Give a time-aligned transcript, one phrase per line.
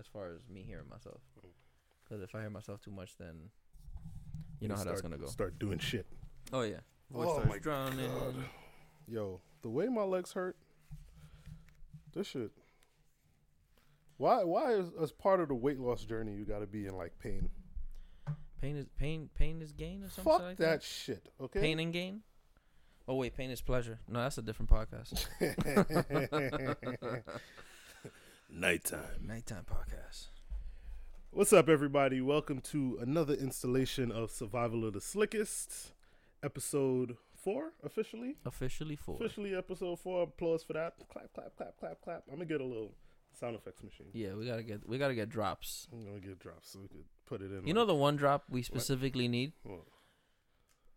[0.00, 1.20] as far as me hearing myself.
[1.38, 1.50] Mm.
[2.02, 3.50] Because if I hear myself too much, then
[4.58, 5.26] you know how that's gonna go.
[5.26, 6.06] Start doing shit.
[6.52, 6.76] Oh yeah,
[7.14, 8.10] oh voice Oh starts my drowning.
[8.10, 8.34] God.
[9.06, 10.56] Yo, the way my legs hurt,
[12.14, 12.50] this shit.
[14.16, 14.42] Why?
[14.44, 17.18] Why is as part of the weight loss journey you got to be in like
[17.18, 17.48] pain?
[18.60, 19.30] Pain is pain.
[19.34, 21.28] Pain is gain or something Fuck like that shit.
[21.40, 21.60] Okay.
[21.60, 22.20] Pain and gain.
[23.08, 23.98] Oh wait, pain is pleasure.
[24.08, 25.26] No, that's a different podcast.
[28.52, 29.26] Nighttime.
[29.26, 30.26] Nighttime podcast.
[31.30, 32.20] What's up, everybody?
[32.20, 35.92] Welcome to another installation of Survival of the Slickest,
[36.42, 38.36] episode four, officially.
[38.44, 39.16] Officially four.
[39.16, 40.24] Officially, episode four.
[40.24, 40.94] Applause for that.
[41.12, 42.24] Clap, clap, clap, clap, clap.
[42.28, 42.92] I'm gonna get a little
[43.38, 44.08] sound effects machine.
[44.12, 45.86] Yeah, we gotta get we gotta get drops.
[45.92, 47.66] I'm gonna get drops so we could put it in.
[47.66, 49.84] You know the one drop we specifically need, what?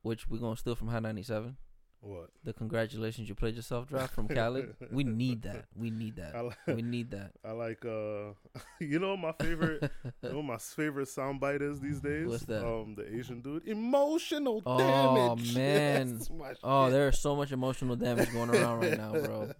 [0.01, 1.57] which we're gonna steal from Hot ninety seven.
[2.05, 2.31] What?
[2.43, 4.75] The congratulations you played yourself drop from Khaled.
[4.91, 5.65] we need that.
[5.73, 6.35] We need that.
[6.43, 7.31] li- We need that.
[7.45, 7.85] I like.
[7.85, 8.33] uh
[8.81, 9.89] You know my favorite.
[10.21, 12.27] you know my favorite soundbite is these days.
[12.27, 12.65] What's that?
[12.67, 13.65] Um, the Asian dude.
[13.69, 15.55] Emotional Oh, damage.
[15.55, 16.19] man.
[16.61, 19.51] Oh, there is so much emotional damage going around right now, bro.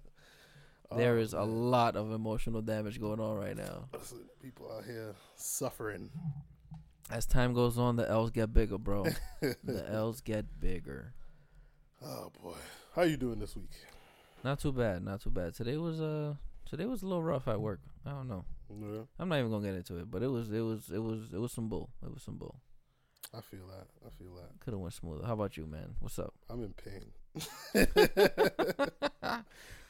[0.97, 3.85] There Oh, a lot of emotional damage going on right now.
[3.93, 6.09] Listen, people out here suffering.
[7.09, 9.05] As time goes on, the L's get bigger, bro.
[9.41, 11.13] The L's get bigger.
[12.05, 12.53] Oh boy,
[12.95, 13.71] how you doing this week?
[14.43, 15.53] Not too bad, not too bad.
[15.53, 16.35] Today was uh
[16.69, 17.79] today was a little rough at work.
[18.05, 18.45] I don't know.
[18.69, 21.31] Yeah, I'm not even gonna get into it, but it was it was it was
[21.33, 21.89] it was some bull.
[22.03, 22.59] It was some bull.
[23.35, 23.87] I feel that.
[24.05, 24.59] I feel that.
[24.59, 25.25] Could have went smoother.
[25.25, 25.95] How about you, man?
[25.99, 26.33] What's up?
[26.49, 27.11] I'm in pain.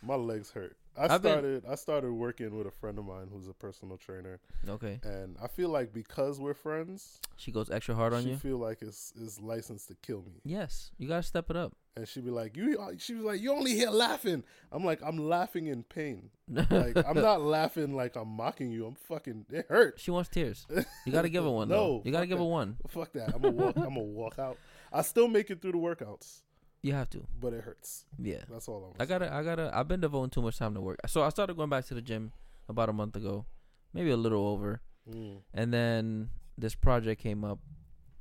[0.05, 0.75] My legs hurt.
[0.97, 1.63] I I've been- started.
[1.67, 4.39] I started working with a friend of mine who's a personal trainer,
[4.69, 4.99] Okay.
[5.03, 8.37] and I feel like because we're friends, She goes extra hard on she you.
[8.37, 10.41] feel like it's is licensed to kill me.
[10.43, 11.73] Yes, you gotta step it up.
[11.95, 15.17] And she'd be like, "You," she was like, "You only here laughing." I'm like, "I'm
[15.29, 16.31] laughing in pain.
[16.49, 18.87] Like I'm not laughing like I'm mocking you.
[18.87, 19.45] I'm fucking.
[19.51, 20.01] It hurts.
[20.01, 20.65] she wants tears.
[21.05, 21.67] You gotta give her one.
[21.69, 22.01] No, though.
[22.03, 22.77] you gotta give her one.
[22.89, 23.35] Fuck that.
[23.35, 23.75] I'm gonna walk.
[23.77, 24.57] I'm gonna walk out.
[24.91, 26.41] I still make it through the workouts,
[26.81, 27.27] You have to.
[27.39, 28.05] but it hurts.
[28.19, 28.41] Yeah.
[28.49, 28.99] That's all I'm.
[29.01, 29.31] I gotta.
[29.31, 29.69] I gotta.
[29.71, 30.97] I've been devoting too much time to work.
[31.07, 32.31] So I started going back to the gym
[32.69, 33.45] about a month ago,
[33.93, 34.81] maybe a little over.
[35.07, 35.37] Mm.
[35.53, 37.59] And then this project came up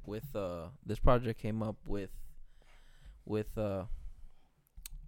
[0.04, 2.10] with uh this project came up with
[3.25, 3.84] with uh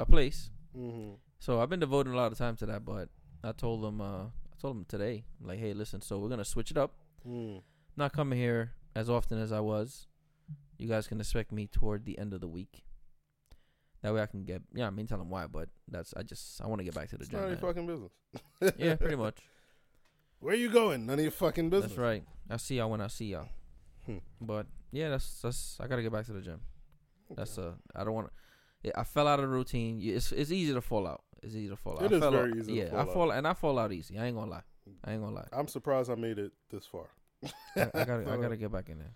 [0.01, 0.51] a place.
[0.75, 3.09] hmm So I've been devoting a lot of time to that, but
[3.43, 6.71] I told them uh I told them today, like, hey, listen, so we're gonna switch
[6.71, 6.93] it up.
[7.29, 7.63] Mm.
[7.97, 10.07] Not coming here as often as I was.
[10.79, 12.85] You guys can expect me toward the end of the week.
[14.03, 16.61] That way I can get yeah, I mean tell them why, but that's I just
[16.63, 17.41] I want to get back to the It's gym.
[17.41, 18.13] none of your fucking business.
[18.79, 19.39] yeah, pretty much.
[20.41, 21.07] Where you going?
[21.07, 21.93] None of your fucking business.
[21.93, 22.23] That's right.
[22.51, 23.49] I see y'all when I see y'all.
[24.05, 24.19] Hmm.
[24.41, 26.61] But yeah, that's that's I gotta get back to the gym.
[27.31, 28.31] That's uh I don't want.
[28.83, 30.01] Yeah, I fell out of the routine.
[30.03, 31.23] It's it's easy to fall out.
[31.43, 32.03] It's easy to fall out.
[32.05, 33.13] It I is fell very out- easy to Yeah, fall I out.
[33.13, 34.19] fall and I fall out easy.
[34.19, 34.63] I ain't gonna lie.
[35.05, 35.49] I ain't gonna lie.
[35.53, 37.07] I'm surprised I made it this far.
[37.77, 39.15] I, I gotta I gotta get back in there.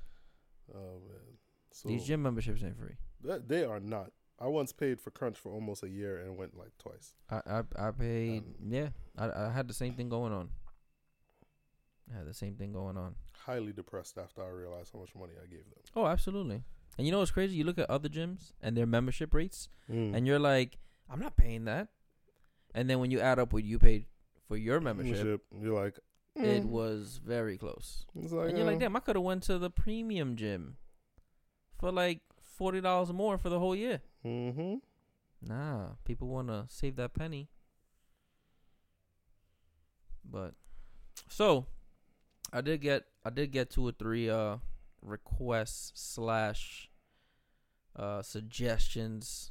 [0.75, 1.37] Oh man.
[1.73, 2.97] So These gym memberships ain't free.
[3.25, 4.13] that- they are not.
[4.41, 7.13] I once paid for Crunch for almost a year and went like twice.
[7.31, 8.39] I I, I paid.
[8.45, 10.49] Um, yeah, I I had the same thing going on.
[12.13, 13.17] I had the same thing going on.
[13.45, 15.79] Highly depressed after I realized how much money I gave them.
[15.97, 16.63] Oh, absolutely.
[16.99, 17.55] And you know what's crazy?
[17.57, 20.15] You look at other gyms and their membership rates, Mm.
[20.17, 20.79] and you're like,
[21.09, 21.89] I'm not paying that.
[22.75, 24.07] And then when you add up what you paid
[24.49, 25.99] for your membership, You're like,
[26.35, 26.67] it mm.
[26.67, 28.05] was very close.
[28.15, 30.77] Like, and you're like, uh, damn, I could have went to the premium gym
[31.79, 34.03] for like forty dollars more for the whole year.
[34.25, 34.77] Mm-hmm.
[35.43, 37.49] Nah, people want to save that penny.
[40.25, 40.55] But
[41.29, 41.67] so,
[42.53, 44.59] I did get I did get two or three uh
[45.03, 46.88] requests slash
[47.99, 49.51] uh suggestions.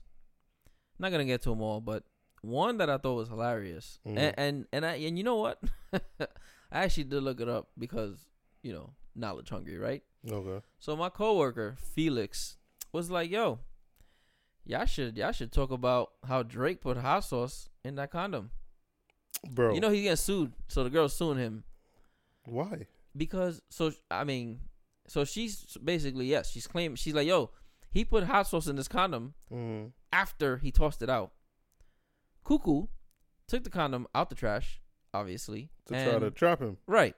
[1.00, 2.04] Not gonna get to them all, but
[2.42, 4.18] one that I thought was hilarious, Mhm.
[4.18, 5.62] and and and I and you know what,
[6.20, 8.26] I actually did look it up because
[8.64, 10.04] you know knowledge hungry, right?
[10.30, 10.66] Okay.
[10.80, 12.58] So my coworker Felix
[12.92, 13.60] was like, "Yo,
[14.66, 18.52] y'all should y'all should talk about how Drake put hot sauce in that condom.
[19.52, 19.76] Bro.
[19.76, 21.64] You know he's getting sued, so the girl's suing him
[22.46, 22.88] why?
[23.16, 24.62] because so I mean,
[25.08, 27.52] so she's basically yes, she's claiming she's like, "Yo,
[27.90, 29.92] he put hot sauce in this condom Mm.
[30.12, 31.34] after he tossed it out."
[32.44, 32.88] Cuckoo
[33.48, 34.82] took the condom out the trash,
[35.14, 36.78] obviously, To try to trap him.
[36.88, 37.16] right.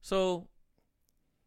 [0.00, 0.48] So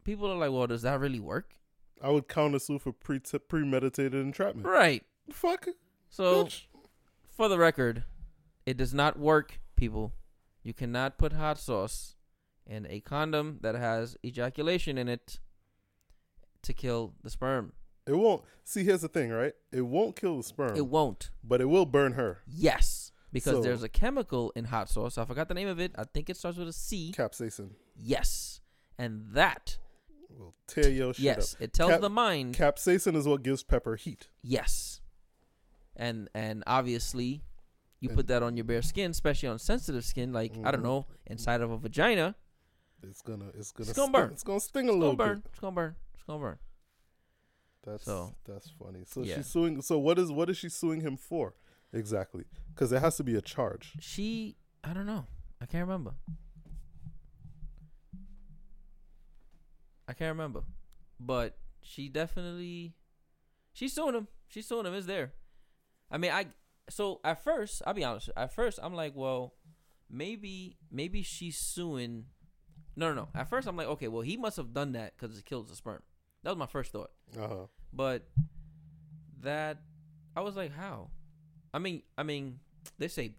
[0.03, 1.57] people are like, "Well, does that really work?"
[2.01, 4.65] I would counter sue for pre premeditated entrapment.
[4.65, 5.05] Right.
[5.29, 5.67] Fuck.
[6.09, 6.65] So bitch.
[7.29, 8.03] for the record,
[8.65, 10.13] it does not work, people.
[10.63, 12.15] You cannot put hot sauce
[12.65, 15.39] in a condom that has ejaculation in it
[16.63, 17.73] to kill the sperm.
[18.07, 18.43] It won't.
[18.63, 19.53] See, here's the thing, right?
[19.71, 21.29] It won't kill the sperm, It won't.
[21.43, 22.39] but it will burn her.
[22.47, 23.11] Yes.
[23.33, 25.17] because So- there's a chemical in hot sauce.
[25.17, 25.93] I forgot the name of it.
[25.97, 27.13] I think it starts with a C.
[27.15, 28.59] Capsaicin Yes,
[28.97, 29.77] and that
[30.29, 31.61] will tear your shit yes, up.
[31.61, 34.27] it tells Cap- the mind Capsaicin is what gives pepper heat.
[34.41, 34.99] yes,
[35.95, 37.41] and and obviously
[38.01, 40.81] you And- put that on your bare skin, especially on sensitive skin, like I don't
[40.81, 40.83] Mhm.
[40.83, 42.35] know, inside of a vagina.
[43.03, 44.31] It's gonna it's gonna It's gonna sting, burn.
[44.33, 45.23] It's gonna sting a little bit.
[45.27, 45.43] It's little gonna burn.
[45.51, 45.95] It's gonna burn.
[46.21, 46.57] It's gonna burn.
[47.83, 48.99] That's So, that's funny.
[49.07, 49.37] So yeah.
[49.37, 49.81] she's suing.
[49.81, 51.55] So what is what is she suing him for
[51.91, 52.45] exactly?
[52.73, 53.93] Because it has to be a charge.
[53.99, 55.25] She, I don't know.
[55.59, 56.11] I can't remember.
[60.07, 60.61] I can't remember,
[61.19, 62.93] but she definitely,
[63.73, 64.27] she's suing him.
[64.47, 64.93] She's suing him.
[64.93, 65.33] It's there.
[66.11, 66.47] I mean, I.
[66.89, 68.29] So at first, I'll be honest.
[68.37, 69.55] At first, I'm like, well,
[70.07, 72.25] maybe, maybe she's suing.
[72.95, 73.27] No, no, no.
[73.33, 75.75] At first, I'm like, okay, well, he must have done that because it kills the
[75.75, 76.01] sperm.
[76.43, 77.11] That was my first thought.
[77.37, 77.55] Uh huh.
[77.93, 78.27] But
[79.41, 79.77] that
[80.35, 81.09] I was like, how?
[81.73, 82.59] I mean, I mean,
[82.97, 83.33] they say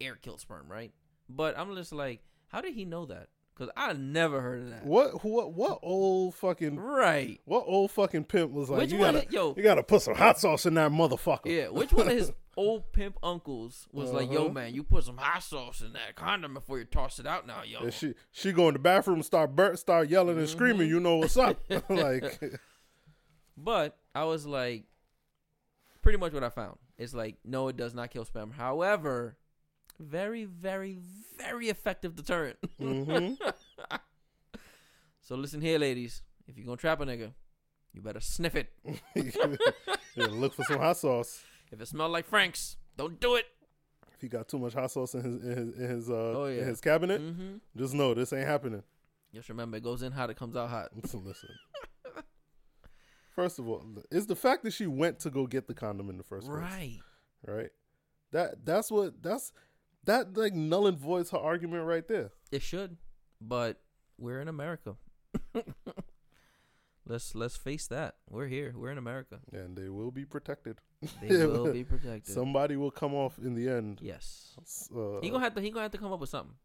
[0.00, 0.92] air kills sperm, right?
[1.28, 3.28] But I'm just like, how did he know that?
[3.54, 4.84] Because I never heard of that.
[4.84, 7.40] What what what old fucking Right.
[7.46, 8.80] what old fucking pimp was like?
[8.80, 11.46] which you gotta yo, you gotta put some hot sauce in that motherfucker.
[11.46, 11.68] yeah.
[11.68, 14.52] Which one of his old pimp uncles was like, yo, Uh-huh.
[14.52, 17.62] man, you put some hot sauce in that condom before you toss it out now,
[17.64, 17.80] yo.
[17.80, 20.88] And she she go in the bathroom, start bur- start yelling and screaming.
[20.88, 21.60] You know what's up?
[21.88, 22.40] like
[23.56, 24.84] But I was like,
[26.02, 26.76] pretty much what I found.
[26.98, 28.52] It's like, no, it does not kill spam.
[28.52, 29.36] However,
[29.98, 30.98] very, very,
[31.38, 32.58] very effective deterrent.
[32.80, 33.36] mhm.
[35.22, 36.22] So listen here, ladies.
[36.46, 37.32] If you're gonna trap a nigga,
[37.92, 38.72] you better sniff it.
[38.84, 41.42] yeah, look for some hot sauce.
[41.72, 43.46] If it smelled like Frank's, don't do it.
[44.14, 46.46] If he got too much hot sauce in his in his in his, uh, Oh,
[46.46, 46.62] yeah.
[46.62, 47.56] in his cabinet, Mm-hmm.
[47.76, 48.82] just know this ain't happening.
[49.34, 50.88] Just remember, it goes in hot, it comes out hot.
[50.94, 51.50] Listen, listen.
[53.34, 56.16] First of all, is the fact that she went to go get the condom in
[56.16, 57.00] the first place, Right.
[57.46, 57.70] right?
[58.32, 59.52] That that's what that's
[60.04, 62.30] that like null and voids her argument right there.
[62.50, 62.96] It should,
[63.40, 63.82] but
[64.16, 64.96] we're in America.
[67.06, 68.14] let's let's face that.
[68.28, 68.72] We're here.
[68.74, 69.40] We're in America.
[69.52, 70.78] And they will be protected.
[71.20, 72.32] They will be protected.
[72.32, 74.00] Somebody will come off in the end.
[74.02, 74.56] yes.
[74.94, 75.60] Uh, He gonna have to.
[75.60, 76.56] He gonna have to come up with something.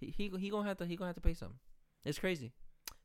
[0.00, 0.86] He he he gonna have to.
[0.86, 1.58] He gonna have to pay something.
[2.04, 2.52] It's crazy.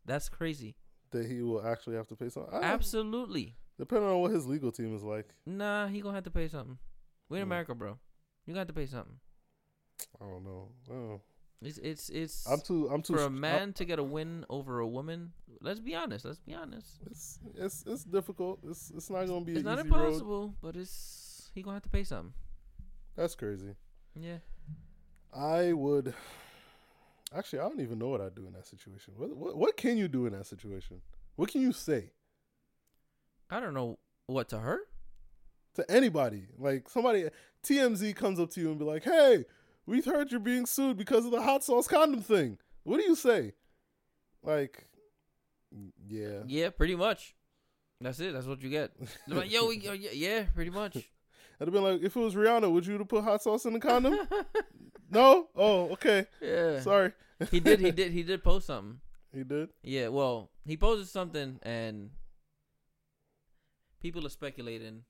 [0.06, 0.76] That's crazy.
[1.12, 2.54] that he will actually have to pay something.
[2.62, 3.56] Absolutely.
[3.78, 6.78] Depending on what his legal team is like, Nah, he gonna have to pay something.
[7.30, 7.52] We're in Mm.
[7.52, 7.98] America, bro.
[8.46, 9.20] You got to pay something.
[10.20, 10.72] I don't know.
[10.90, 11.22] I don't know.
[11.62, 12.90] It's it's it's I'm too.
[12.90, 13.14] I'm too.
[13.14, 15.32] for a man to get a win over a woman.
[15.62, 16.26] Let's be honest.
[16.26, 17.00] Let's be honest.
[17.10, 18.60] It's it's it's difficult.
[18.68, 20.06] It's it's not gonna be It's not easy road.
[20.08, 22.34] impossible, but it's he gonna have to pay something.
[23.16, 23.76] That's crazy.
[24.20, 24.38] Yeah.
[25.34, 26.14] I would.
[27.36, 29.14] Actually, I don't even know what I'd do in that situation.
[29.18, 31.02] What, what what can you do in that situation?
[31.36, 32.12] What can you say
[33.50, 33.98] I don't know
[34.28, 34.82] what to her.
[35.76, 36.48] to anybody?
[36.58, 37.30] Like somebody
[37.64, 39.46] TMZ comes up to you and be like, "Hey,
[39.86, 43.16] we've heard you're being sued because of the hot sauce condom thing." What do you
[43.16, 43.54] say?
[44.44, 44.90] Like,
[46.08, 47.36] yeah, Yeah, pretty much.
[48.02, 48.34] That's it.
[48.34, 48.92] That's what you get.
[49.28, 49.78] They're like, yo, we,
[50.12, 50.96] yeah, pretty much.
[51.62, 53.74] I'd have been like, if it was Rihanna, would you have put hot sauce in
[53.74, 54.20] the condom?
[55.10, 55.48] no.
[55.56, 56.26] Oh, okay.
[56.42, 56.82] yeah.
[56.82, 57.14] Sorry.
[57.52, 57.80] He did.
[57.80, 58.12] He did.
[58.12, 59.00] He did post something.
[59.34, 59.70] He did.
[59.82, 62.10] Yeah, well, he posted something and
[64.02, 65.04] people are speculating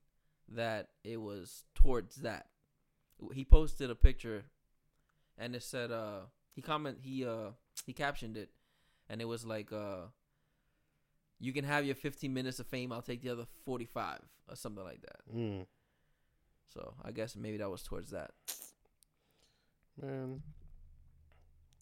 [0.49, 2.45] that it was towards that.
[3.33, 4.43] He posted a picture
[5.37, 6.21] and it said uh
[6.53, 7.49] he comment he uh
[7.85, 8.49] he captioned it
[9.09, 10.05] and it was like uh
[11.43, 14.19] you can have your 15 minutes of fame, I'll take the other 45
[14.49, 15.35] or something like that.
[15.35, 15.65] Mm.
[16.73, 18.31] So, I guess maybe that was towards that.
[20.01, 20.41] Man,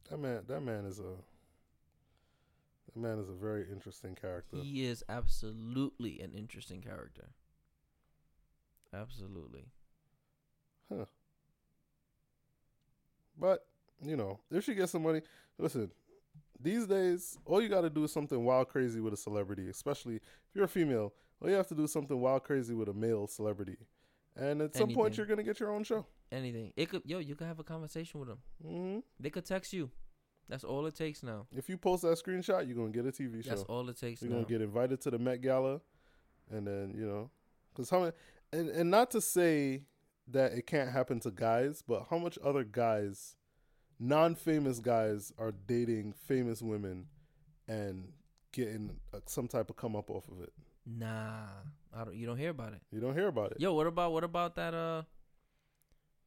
[0.10, 1.14] that man, that man is a
[2.88, 4.58] that man is a very interesting character.
[4.58, 7.30] He is absolutely an interesting character.
[8.94, 9.68] Absolutely.
[13.42, 13.66] But
[14.02, 15.22] you know, if she gets some money,
[15.58, 15.92] listen.
[16.64, 19.68] These days, all you got to do is something wild, crazy with a celebrity.
[19.68, 20.22] Especially if
[20.54, 23.26] you're a female, all you have to do is something wild, crazy with a male
[23.26, 23.78] celebrity.
[24.36, 26.06] And at some point, you're gonna get your own show.
[26.32, 26.72] anything.
[26.78, 28.40] It could yo, you could have a conversation with them.
[28.64, 29.90] hmm They could text you.
[30.48, 31.48] That's all it takes now.
[31.52, 33.50] If you post that screenshot, you're gonna get a TV show.
[33.50, 34.38] That's all it takes You're now.
[34.38, 35.82] gonna get invited to the Met Gala,
[36.52, 37.32] and then you know,
[37.74, 38.12] because how many,
[38.54, 39.82] and and not to say
[40.32, 43.36] that it can't happen to guys, but how much other guys,
[44.00, 47.08] non-famous guys, are dating famous women,
[47.68, 48.12] and
[48.52, 50.52] getting uh, some type of come up off of it.
[50.86, 51.46] nah,
[51.96, 52.16] I don't.
[52.16, 52.82] You don't hear about it.
[52.92, 53.58] You don't hear about it.
[53.60, 54.74] Yo, what about what about that?
[54.74, 55.04] Uh,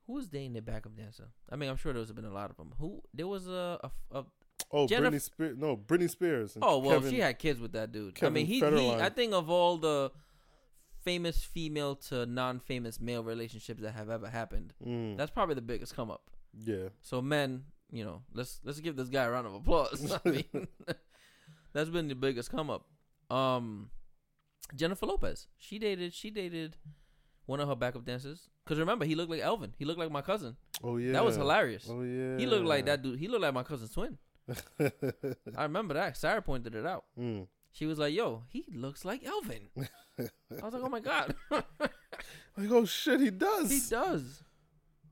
[0.07, 1.29] who was dating the backup dancer?
[1.51, 2.75] I mean, I'm sure there's been a lot of them.
[2.79, 4.25] Who there was a, a, a
[4.71, 5.57] oh, Jennifer- Britney Spears.
[5.59, 6.59] No, Britney Spears.
[6.61, 8.23] oh well, Kevin- she had kids with that dude.
[8.23, 10.11] I mean, he, he I think of all the
[11.05, 14.73] famous female to non-famous male relationships that have ever happened.
[14.85, 15.17] Mm.
[15.17, 16.31] That's probably the biggest come up.
[16.59, 16.89] yeah.
[17.03, 20.19] So men, you know, let's let's give this guy a round of applause.
[20.25, 20.69] I mean,
[21.73, 22.87] that's been the biggest come up.
[23.31, 23.91] Um,
[24.75, 26.77] Jennifer Lopez, she dated she dated
[27.47, 28.49] one of her backup dancers.
[28.67, 29.75] Cause remember, he looked like Elvin.
[29.79, 30.57] He looked like my cousin.
[30.83, 31.13] Oh yeah.
[31.13, 31.87] That was hilarious.
[31.91, 32.39] Oh yeah.
[32.39, 33.19] He looked like that dude.
[33.19, 34.17] He looked like my cousin's twin.
[34.81, 36.17] I remember that.
[36.17, 37.05] Sarah pointed it out.
[37.19, 37.47] mm.
[37.75, 39.69] She was like, "Yo, he looks like Elvin."
[40.19, 40.25] I
[40.63, 43.71] was like, "Oh my god, Like oh shit, he does.
[43.71, 44.43] he does,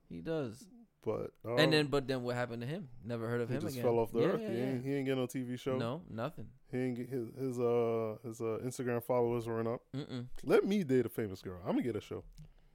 [0.08, 0.64] he does."
[1.04, 2.88] But um, and then, but then, what happened to him?
[3.04, 3.82] Never heard of he him just again.
[3.84, 4.40] fell off the Yeah, earth.
[4.42, 4.64] yeah, he, yeah.
[4.66, 5.76] ain't, he ain't get no TV show.
[5.76, 6.46] No, nothing.
[6.70, 9.80] He ain't get his his uh his uh Instagram followers went up.
[9.96, 10.26] Mm-mm.
[10.44, 11.58] Let me date a famous girl.
[11.66, 12.22] I'm gonna get a show.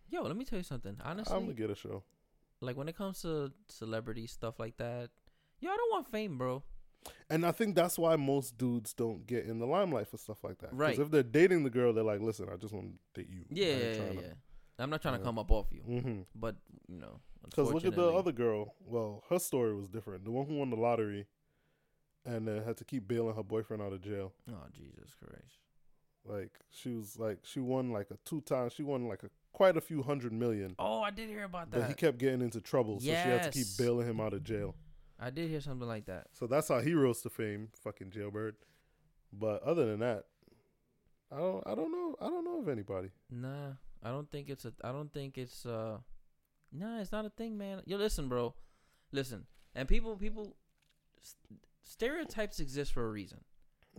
[0.10, 0.98] Yo, let me tell you something.
[1.06, 2.04] Honestly, I'm gonna get a show.
[2.60, 5.10] like when it comes to celebrity stuff like that,
[5.62, 6.64] yo, I don't want fame, bro.
[7.30, 10.60] And I think that's why most dudes don't get in the limelight for stuff like
[10.60, 10.70] that.
[10.74, 10.98] Right.
[10.98, 13.46] if they're dating the girl, they're like, listen, I just want to date you.
[13.50, 14.34] Yeah, yeah, yeah, yeah.
[14.80, 16.22] I'm not trying to come up off you, Mm-hmm.
[16.36, 16.56] but
[16.88, 18.76] you know, Because look at the other girl.
[18.86, 20.24] Well, her story was different.
[20.26, 21.26] The one who won the lottery
[22.26, 24.34] and then had to keep bailing her boyfriend out of jail.
[24.50, 25.60] Oh Jesus Christ!
[26.26, 28.74] Like she was like she won like a two times.
[28.74, 30.76] She won like a quite a few hundred million.
[30.78, 31.80] Oh, I did hear about that.
[31.82, 34.44] But he kept getting into trouble, so she had to keep bailing him out of
[34.44, 34.76] jail.
[35.20, 36.28] I did hear something like that.
[36.32, 38.56] So that's how he rose to fame, fucking jailbird.
[39.34, 40.26] But other than that,
[41.32, 43.10] I don't I don't know I don't know of anybody.
[43.30, 43.72] Nah,
[44.04, 44.74] I don't think it's a.
[44.84, 45.98] I don't think it's uh.
[46.72, 47.82] Nah, it's not a thing, man.
[47.86, 48.54] Yo, listen, bro.
[49.12, 50.56] Listen, and people, people,
[51.22, 51.36] s-
[51.84, 53.40] stereotypes exist for a reason.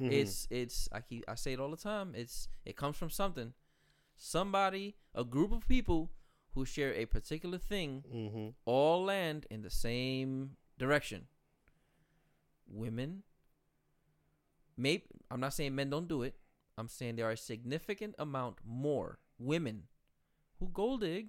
[0.01, 0.13] Mhm.
[0.13, 0.89] It's, it's.
[0.93, 2.13] I keep, I say it all the time.
[2.15, 3.55] It's, it comes from something.
[4.17, 6.11] Somebody, a group of people
[6.55, 8.55] who share a particular thing, Mhm.
[8.65, 11.27] all land in the same direction.
[12.67, 13.23] Women.
[14.77, 16.37] Maybe I'm not saying men don't do it.
[16.77, 19.85] I'm saying there are a significant amount more women
[20.61, 21.29] who gold dig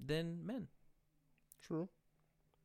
[0.00, 0.68] than men.
[1.60, 1.88] True.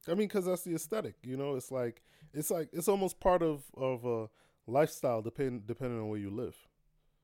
[0.08, 1.16] I mean, because that's the aesthetic.
[1.24, 2.02] You know, it's like
[2.34, 4.30] it's like it's almost part of of a
[4.68, 6.56] lifestyle, depend depending on where you live.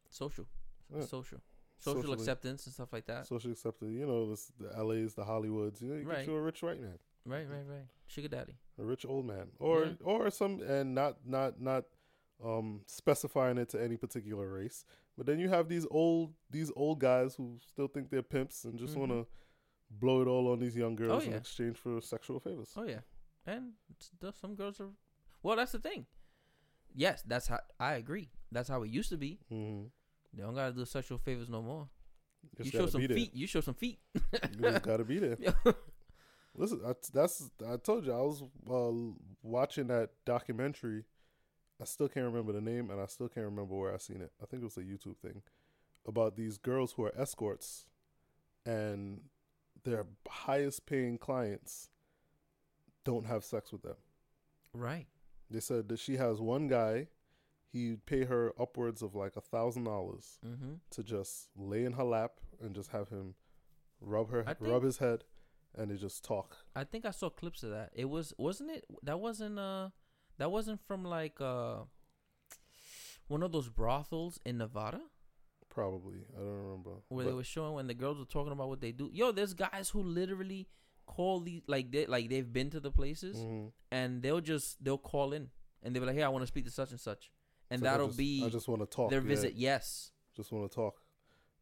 [0.09, 0.45] Social,
[0.93, 1.01] Yeah.
[1.01, 1.39] social,
[1.79, 2.13] social Socially.
[2.15, 3.27] acceptance and stuff like that.
[3.27, 3.91] Social accepted.
[3.91, 5.81] You know, this, the LA's, the Hollywoods.
[5.81, 6.17] You know, you Right.
[6.19, 6.97] get you a rich white man,
[7.29, 7.87] right, right, right.
[8.07, 8.57] Sugar daddy.
[8.77, 9.93] a rich old man, or Yeah.
[10.03, 11.83] or some, and not not not
[12.43, 14.85] um specifying it to any particular race.
[15.17, 18.79] But then you have these old these old guys who still think they're pimps and
[18.79, 18.99] just Mhm.
[18.99, 19.27] want to
[19.91, 21.37] blow it all on these young girls in yeah.
[21.37, 22.71] exchange for sexual favors.
[22.77, 23.01] Oh yeah,
[23.45, 23.73] and
[24.39, 24.89] some girls are.
[25.43, 26.05] Well, that's the thing.
[26.95, 28.29] Yes, that's how I agree.
[28.51, 29.39] That's how it used to be.
[29.51, 29.87] Mm-hmm.
[30.33, 31.89] They don't gotta do sexual favors no more.
[32.57, 33.33] Just you show some feet.
[33.35, 33.99] You show some feet.
[34.13, 35.37] You just gotta be there.
[36.55, 41.05] Listen, I, that's I told you I was uh, watching that documentary.
[41.81, 44.31] I still can't remember the name, and I still can't remember where I seen it.
[44.41, 45.41] I think it was a YouTube thing
[46.05, 47.85] about these girls who are escorts,
[48.65, 49.21] and
[49.83, 51.89] their highest paying clients
[53.05, 53.95] don't have sex with them.
[54.73, 55.07] right.
[55.51, 57.07] They said that she has one guy.
[57.71, 60.73] He'd pay her upwards of like a thousand dollars Mm-hmm.
[60.91, 63.33] to just lay in her lap and just have him
[64.01, 65.23] rub her I rub his head,
[65.77, 66.57] and they just talk.
[66.75, 67.91] I think I saw clips of that.
[67.93, 69.89] It was wasn't it that wasn't uh
[70.37, 71.79] that wasn't from like uh
[73.27, 75.01] one of those brothels in Nevada
[75.69, 76.89] Probably, I don't remember.
[77.09, 79.09] where they were showing when the girls were talking about what they do.
[79.13, 80.67] Yo, there's guys who literally
[81.05, 83.71] call these like they like they've been to the places Mhm.
[83.91, 85.49] and they'll just they'll call in
[85.83, 87.31] and they'll be like, "Hey, I want to speak to such and such,"
[87.69, 89.11] and It's like, I that'll just- be I just want to talk.
[89.11, 89.27] their yeah.
[89.27, 89.53] visit.
[89.53, 90.11] Yes.
[90.35, 91.01] Just want to talk,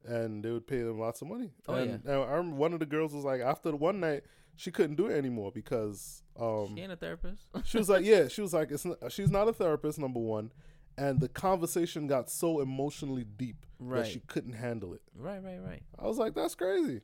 [0.05, 1.51] and they would pay them lots of money.
[1.67, 4.23] Oh, and, and I remember one of the girls was like, after the one night,
[4.55, 7.43] she couldn't do it anymore because um she ain't a therapist.
[7.65, 10.51] she was like, yeah, she was like, it's not, she's not a therapist, number one,
[10.97, 14.03] and the conversation got so emotionally deep right.
[14.03, 15.01] that she couldn't handle it.
[15.15, 15.43] right.
[15.43, 15.59] Right.
[15.63, 15.83] Right.
[15.99, 17.01] I was like, that's crazy.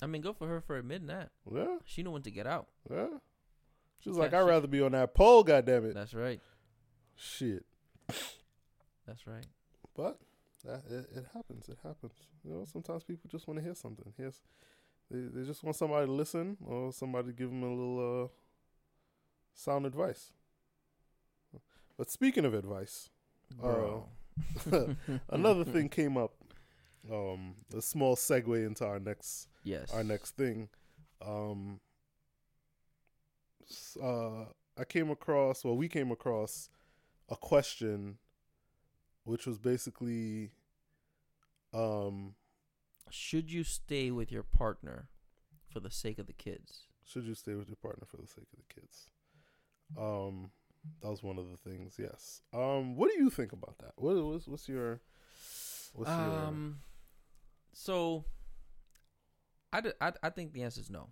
[0.00, 1.30] I mean, go for her for admitting that.
[1.52, 2.68] Yeah, She knew when to get out.
[2.90, 3.06] yeah.
[4.00, 5.94] She was Yeah, like, I'd she- rather be on that pole, goddamn it.
[5.94, 6.40] That's right.
[7.16, 7.64] Shit.
[9.06, 9.46] That's right.
[9.96, 10.18] But
[10.64, 11.68] that, it, it happens.
[11.68, 12.12] It happens.
[12.44, 14.12] You know, sometimes people just want to hear something.
[14.18, 14.42] Yes,
[15.10, 18.28] they they just want somebody to listen or somebody to give them a little uh,
[19.54, 20.32] sound advice.
[21.96, 23.10] But speaking of advice,
[23.60, 24.08] Bro.
[25.30, 26.32] another thing came up.
[27.10, 29.92] Um, a small segue into our next Yes.
[29.92, 30.68] our next thing.
[31.24, 31.80] Um,
[34.00, 34.44] uh,
[34.78, 36.70] I came across, well, we came across
[37.28, 38.18] a question,
[39.28, 40.52] which was basically,
[41.74, 42.34] um,
[43.10, 45.08] Should you stay with your partner
[45.70, 46.84] for the sake of the kids?
[47.04, 49.08] should you stay with your partner for the sake of the kids?
[49.96, 50.50] Um,
[51.02, 51.96] that was one of the things.
[51.98, 52.42] Yes.
[52.52, 53.92] Um, what do you think about that?
[53.96, 55.00] What, what's what's your
[55.94, 56.80] what's Um.
[57.72, 58.24] So,
[59.72, 61.10] I, d- I, I think the answer is no.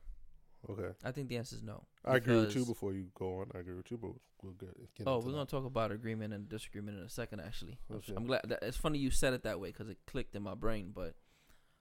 [0.68, 1.84] Okay, I think the answer is no.
[2.04, 2.64] I agree with you.
[2.64, 3.98] Before you go on, I agree with you.
[3.98, 4.70] But we'll get.
[4.96, 7.40] get Oh, we're gonna talk about agreement and disagreement in a second.
[7.40, 8.12] Actually, I'm, Okay.
[8.16, 8.42] I'm glad.
[8.48, 10.92] That, it's funny you said it that way because it clicked in my brain.
[10.94, 11.14] But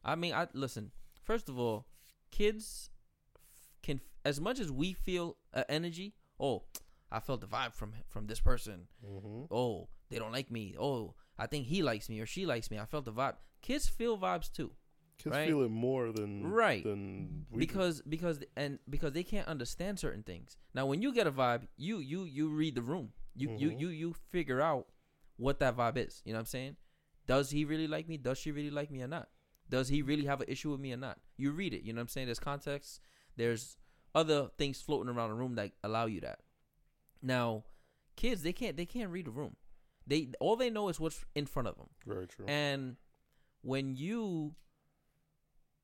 [0.04, 0.92] I mean, I listen.
[1.24, 1.88] First of all,
[2.30, 2.92] kids
[3.82, 6.14] can, as much as we feel uh, energy.
[6.40, 6.64] Oh,
[7.12, 8.88] I felt the vibe from from this person.
[9.06, 9.54] Mm-hmm.
[9.54, 10.76] Oh, they don't like me.
[10.80, 12.78] Oh, I think he likes me or she likes me.
[12.78, 13.36] I felt the vibe.
[13.62, 14.72] Kids feel vibes too.
[15.18, 15.48] Kids Right.
[15.48, 16.84] feel it more than Right.
[16.84, 17.68] than we do.
[17.68, 20.58] because because and because they can't understand certain things.
[20.74, 23.14] Now, when you get a vibe, you you you read the room.
[23.36, 23.80] You you Mhm.
[23.80, 24.88] you you figure out
[25.38, 26.22] what that vibe is.
[26.26, 26.78] You know what I'm saying?
[27.28, 28.18] Does he really like me?
[28.18, 29.30] Does she really like me or not?
[29.70, 31.20] Does he really have an issue with me or not?
[31.38, 31.82] You read it.
[31.84, 32.28] You know what I'm saying?
[32.28, 33.02] There's context.
[33.36, 33.78] There's
[34.14, 36.42] other things floating around the room that allow you that.
[37.22, 37.66] Now,
[38.16, 39.56] kids they can't they can't read the room.
[40.08, 41.90] They all they know is what's in front of them.
[42.06, 42.46] very true.
[42.48, 42.98] And
[43.62, 44.56] when you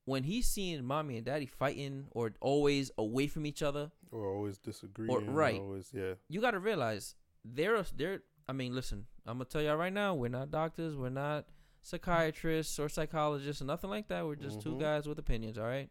[0.05, 4.58] when he's seeing mommy and daddy fighting or always away from each other, or always
[4.58, 5.12] disagreeing.
[5.12, 5.60] Or right.
[5.60, 6.13] Always, yeah.
[6.27, 7.15] you got to realize
[7.46, 11.10] they're they're I mean, listen, I'm to tell y'all right now, we're not doctors, we're
[11.10, 11.46] not
[11.81, 14.25] psychiatrists or psychologists or nothing like that.
[14.25, 14.79] We're just two Mhm.
[14.79, 15.89] guys with opinions, all right?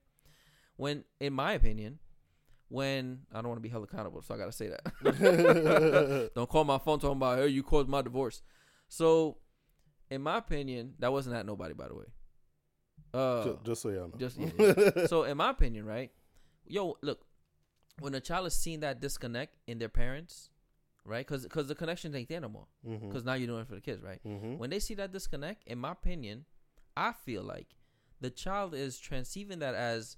[0.77, 1.99] When in my opinion,
[2.69, 6.31] when I don't want to be held accountable, so I got to say that.
[6.35, 8.43] Don't call my phone talking about, hey, you caused my divorce.
[8.89, 9.39] So,
[10.09, 12.05] in my opinion, that wasn't at nobody, by the way.
[13.13, 14.17] Uh, Ju- just, so y'all know.
[14.19, 14.51] just- yeah,
[14.97, 15.07] yeah.
[15.07, 16.11] so, in my opinion, right?
[16.67, 17.25] Yo, look,
[17.99, 20.51] when a child is seeing that disconnect in their parents,
[21.05, 21.27] right?
[21.27, 22.67] Because because the connection ain't there no more.
[22.85, 24.21] Because now you're doing it for the kids, right?
[24.25, 24.59] Mhm.
[24.59, 26.45] When they see that disconnect, in my opinion,
[26.97, 27.75] I feel like
[28.21, 30.17] the child is transceiving that as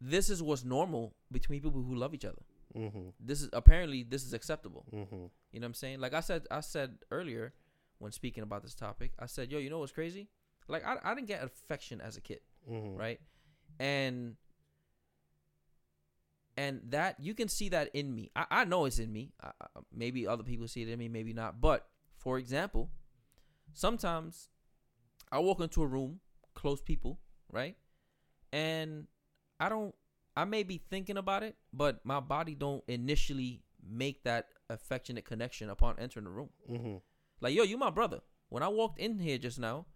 [0.00, 2.42] this is what's normal between people who love each other.
[2.74, 3.12] Mhm.
[3.20, 4.84] This is apparently this is acceptable.
[4.92, 5.10] Mhm.
[5.52, 6.00] You know what I'm saying?
[6.00, 7.54] Like I said, I said earlier
[7.98, 10.28] when speaking about this topic, I said, "Yo, you know what's crazy?
[10.68, 12.98] Like I, I didn't get affection as a kid, Mhm.
[12.98, 13.20] right?
[13.78, 14.36] And
[16.56, 18.30] and that you can see that in me.
[18.34, 19.32] I, I know it's in me.
[19.42, 19.50] I,
[19.94, 21.60] maybe other people see it in me, maybe not.
[21.60, 22.90] But for example,
[23.74, 24.48] sometimes
[25.30, 26.20] I walk into a room,
[26.54, 27.18] close people,
[27.52, 27.76] right?
[28.52, 29.06] And
[29.60, 29.94] I don't.
[30.38, 35.70] I may be thinking about it, but my body don't initially make that affectionate connection
[35.70, 36.50] upon entering the room.
[36.68, 37.00] Mhm.
[37.40, 38.20] Like, yo, you my brother.
[38.48, 39.86] When I walked in here just now,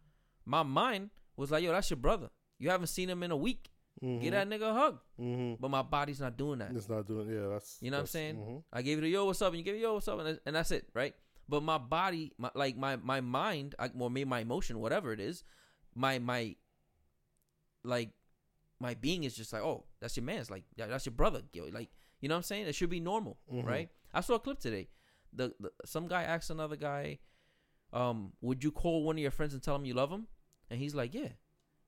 [0.51, 2.29] my mind was like, yo, that's your brother.
[2.59, 3.71] You haven't seen him in a week.
[4.03, 4.21] Mhm.
[4.23, 4.99] Get that nigga a hug.
[5.19, 5.61] Mhm.
[5.61, 6.73] But my body's not doing that.
[6.75, 7.29] It's not doing.
[7.31, 7.79] Yeah, that's.
[7.81, 8.37] You know what I'm that's- saying?
[8.37, 8.63] mhm.
[8.73, 9.53] I gave you the yo, what's up?
[9.53, 10.19] And you give me yo, what's up?
[10.19, 11.15] And, that's- and that's it, right?
[11.49, 15.21] But my body, my, like my my mind, I, or maybe my emotion, whatever it
[15.21, 15.43] is,
[15.95, 16.57] my my
[17.85, 18.11] like
[18.79, 21.65] my being is just like, oh, that's your man's, like that's your brother, yo.
[21.73, 22.67] like you know what I'm saying?
[22.67, 23.65] It should be normal, Mhm.
[23.65, 23.89] right?
[24.13, 24.89] I saw a clip today.
[25.33, 27.19] The, the some guy asked another guy,
[27.93, 30.27] um, would you call one of your friends and tell him you love him?
[30.71, 31.29] And he's like, yeah.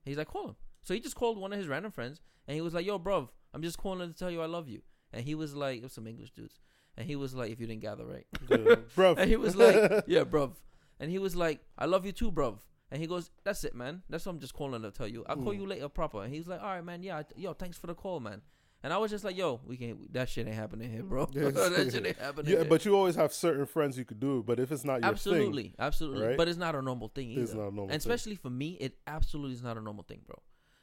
[0.05, 0.57] He's like, call him.
[0.83, 3.29] So he just called one of his random friends, and he was like, yo, bruv,
[3.55, 4.83] I'm just calling to tell you I love you.
[5.13, 6.59] And he was like, it was some English dudes.
[6.97, 8.27] And he was like, if you didn't gather right.
[8.97, 9.17] Bruv.
[9.19, 10.53] And he was like, yeah, bruv.
[11.01, 12.59] And he was like, I love you too, bruv.
[12.91, 14.03] And he goes, that's it, man.
[14.11, 15.25] That's what I'm just calling to tell you.
[15.29, 15.59] I'll call Mm.
[15.61, 16.23] you later proper.
[16.23, 17.03] And he's like, all right, man.
[17.03, 18.43] Yeah, I- yo, thanks for the call, man.
[18.85, 21.27] And I was just like, yo, we can't, that shit ain't happening here, bro.
[21.33, 22.69] That shit ain't happening yeah, here.
[22.69, 24.47] but you always have certain friends you could do it.
[24.47, 26.27] But if it's not your absolutely, thing, absolutely.
[26.27, 26.37] right?
[26.37, 27.43] But it's not a normal thing either.
[27.43, 27.83] it's not a normal.
[27.85, 27.99] and thing.
[27.99, 30.37] especially for me, it absolutely is not a normal thing, bro.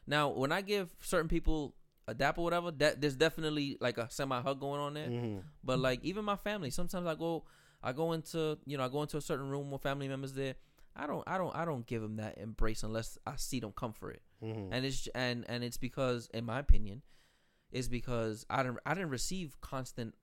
[0.07, 1.75] Now, when I give certain people
[2.07, 5.07] a dap or whatever, that there's definitely like a semi hug going on there.
[5.07, 5.43] Mhm.
[5.63, 7.43] But like even my family, sometimes I go,
[7.83, 10.55] I go into, you know, I go into a certain room with family members there.
[10.95, 13.93] I don't, I don't, I don't give them that embrace unless I see them come
[13.93, 14.21] for it.
[14.43, 14.69] Mhm.
[14.71, 17.03] And it's and and it's because, in my opinion,
[17.71, 20.15] is because I didn't, I didn't receive constant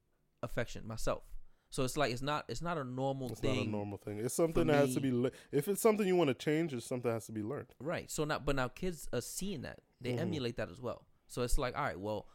[0.43, 1.23] affection myself.
[1.71, 3.57] So it's like it's not, it's not a normal It's thing.
[3.57, 4.19] not a normal thing.
[4.19, 5.11] It's something that has to be.
[5.11, 7.75] Le- if it's something you want to change, it's something that has to be learned.
[7.81, 8.11] Right.
[8.11, 9.81] So now, but now kids are seeing that.
[10.01, 10.21] They Mhm.
[10.21, 11.07] emulate that as well.
[11.27, 12.29] So it's like, all right, well,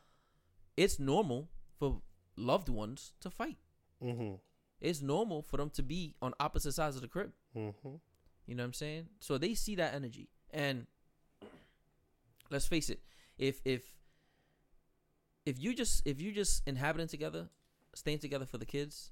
[0.76, 2.02] it's normal for
[2.36, 3.58] loved ones to fight.
[4.04, 4.36] Mm-hmm.
[4.82, 7.32] It's normal for them to be on opposite sides of the crib.
[7.56, 7.95] Mm-hmm.
[8.47, 9.08] You know what I'm saying?
[9.19, 10.30] So they see that energy.
[10.52, 10.88] And
[12.50, 13.02] let's face it,
[13.38, 13.84] if if
[15.46, 17.50] if you just if you just inhabiting together,
[17.96, 19.12] staying together for the kids,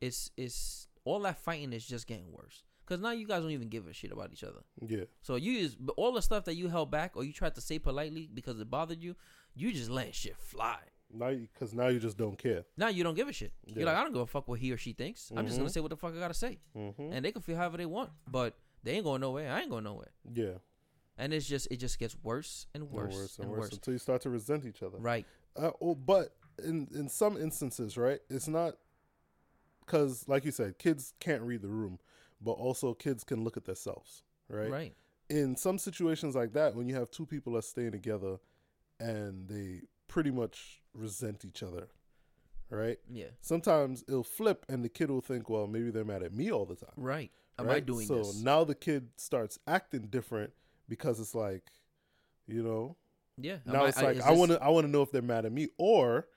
[0.00, 2.62] it's it's all that fighting is just getting worse.
[2.86, 4.60] Cause now you guys don't even give a shit about each other.
[4.86, 5.04] Yeah.
[5.22, 7.78] So you just all the stuff that you held back or you tried to say
[7.78, 9.16] politely because it bothered you,
[9.54, 10.76] you just letting shit fly.
[11.16, 12.64] Now, because now you just don't care.
[12.76, 13.52] Now you don't give a shit.
[13.66, 15.30] You're like, I don't give a fuck what he or she thinks.
[15.34, 15.72] I'm just gonna Mhm.
[15.72, 17.12] say what the fuck I gotta say, Mm-hmm.
[17.12, 18.10] and they can feel however they want.
[18.30, 19.50] But they ain't going nowhere.
[19.50, 20.10] I ain't going nowhere.
[20.34, 20.54] yeah.
[21.16, 23.72] And it's just it just gets worse and worse, and worse and and worse, worse.
[23.72, 24.98] until you start to resent each other.
[24.98, 25.26] Right.
[25.56, 28.74] Uh, oh, but in in some instances, right, it's not
[29.84, 31.98] because, like you said, kids can't read the room,
[32.40, 34.70] but also kids can look at themselves, right?
[34.70, 34.94] Right.
[35.28, 38.38] in some situations like that, when you have two people that's staying together
[39.00, 41.88] and they pretty much resent each other,
[42.70, 42.98] right?
[43.10, 43.26] Yeah.
[43.40, 46.64] Sometimes it'll flip and the kid will think, well, maybe they're mad at me all
[46.64, 46.92] the time.
[46.96, 47.30] Right.
[47.58, 47.86] Am I right?
[47.86, 48.42] doing so this?
[48.42, 50.52] now the kid starts acting different
[50.88, 51.64] because it's like,
[52.46, 52.96] you know,
[53.36, 53.58] yeah.
[53.66, 55.52] Now I- it's like I want to I want to know if they're mad at
[55.52, 56.28] me or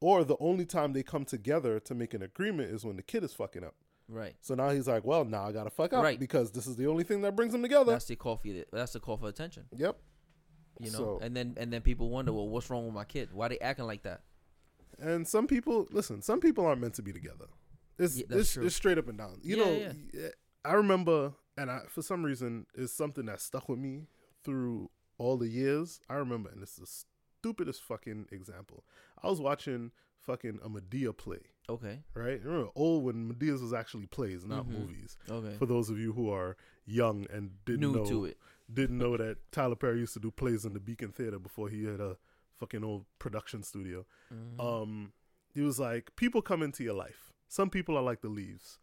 [0.00, 3.22] or the only time they come together to make an agreement is when the kid
[3.24, 3.74] is fucking up.
[4.08, 4.34] Right.
[4.40, 6.18] So now he's like, well, now I gotta fuck up Right.
[6.18, 7.92] because this is the only thing that brings them together.
[7.92, 9.64] That's the call for that's the call for attention.
[9.76, 9.96] yep.
[10.80, 10.98] You know.
[10.98, 13.30] So- and then and then people wonder, well, what's wrong with my kid?
[13.32, 14.22] Why they acting like that?
[14.98, 17.46] And some people, listen, some people aren't meant to be together.
[17.98, 19.38] It's Yeah, it's, it's straight up and down.
[19.42, 20.28] You Yeah, know, yeah,
[20.64, 24.06] I remember, and I for some reason it's something that stuck with me
[24.44, 26.00] through all the years.
[26.08, 28.84] I remember, and it's the stupidest fucking example.
[29.22, 32.02] I was watching fucking a Madea play, Okay.
[32.14, 32.40] right?
[32.42, 34.78] Remember old when Madea's was actually plays, not Mhm.
[34.78, 35.16] movies.
[35.28, 35.56] Okay.
[35.58, 38.30] For those of you who are young and didn't New know
[38.72, 41.84] didn't know that Tyler Perry used to do plays in the Beacon Theater before he
[41.84, 42.16] had a
[42.56, 44.06] fucking old production studio.
[44.32, 44.60] Mhm.
[44.60, 45.12] Um,
[45.52, 47.32] he was like, people come into your life.
[47.48, 48.78] Some people are like the leaves.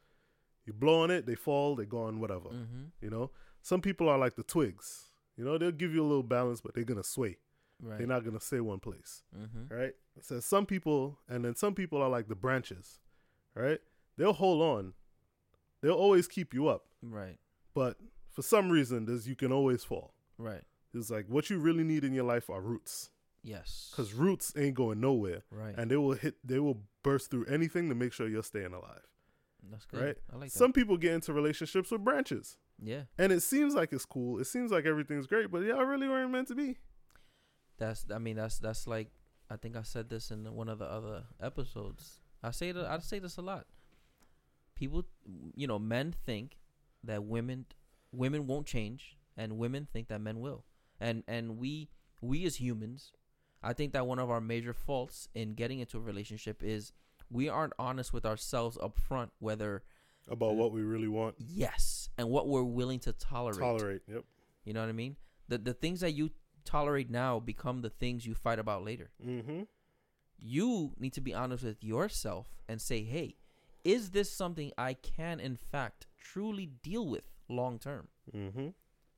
[0.69, 2.49] You blow on it, they fall, they gone, whatever.
[2.49, 2.91] Mhm.
[3.01, 3.31] You know,
[3.63, 5.09] some people are like the twigs.
[5.35, 7.39] You know, they'll give you a little balance, but they're gonna sway.
[7.81, 7.97] Right.
[7.97, 9.71] They're not gonna stay one place, Mhm.
[9.71, 9.95] right?
[10.21, 12.99] Says some people, and then some people are like the branches,
[13.55, 13.81] right?
[14.15, 14.93] They'll hold on.
[15.81, 17.39] They'll always keep you up, Right.
[17.73, 17.97] but
[18.29, 20.13] for some reason, there's you can always fall.
[20.37, 20.63] Right.
[20.93, 23.09] It's like what you really need in your life are roots,
[23.41, 23.87] Yes.
[23.91, 25.73] because roots ain't going nowhere, right.
[25.75, 29.07] and they will hit, they will burst through anything to make sure you're staying alive.
[29.69, 30.01] That's good.
[30.01, 30.17] right?
[30.31, 30.57] I like that.
[30.57, 33.03] Some people get into relationships with branches, yeah.
[33.17, 34.39] and it seems like it's cool.
[34.39, 36.77] It seems like everything's great, but y'all really weren't meant to be.
[37.77, 39.09] That's I mean that's that's like
[39.49, 42.19] I think I said this in one of the other episodes.
[42.43, 43.65] I say that I say this a lot.
[44.75, 45.05] People,
[45.55, 46.57] you know, men think
[47.03, 47.65] that women
[48.11, 50.65] women won't change, and women think that men will.
[50.99, 51.89] And and we
[52.21, 53.13] we as humans,
[53.63, 56.93] I think that one of our major faults in getting into a relationship is
[57.31, 59.83] we aren't honest with ourselves up front whether
[60.29, 63.59] About what we really want, yes and what we're willing to tolerate.
[63.59, 64.01] tolerate.
[64.07, 64.23] Yep.
[64.65, 65.15] You know what I mean?
[65.47, 66.31] The the things that you
[66.65, 69.09] tolerate now become the things you fight about later.
[69.25, 69.63] Mm-hmm.
[70.37, 73.35] You need to be honest with yourself and say, "Hey,
[73.83, 78.69] is this something I can in fact truly deal with long term?" Mm-hmm.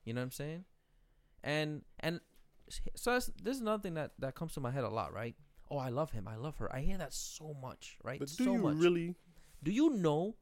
[0.06, 0.66] You know what I'm saying?
[1.44, 2.22] And and
[2.96, 5.36] so that's, this is another thing that that comes to my head a lot, right?
[5.72, 6.28] Oh, I love him.
[6.28, 6.68] I love her.
[6.76, 8.20] I hear that so much, right?
[8.20, 8.76] But do so you much.
[8.76, 9.16] really?
[9.64, 10.36] Do you know?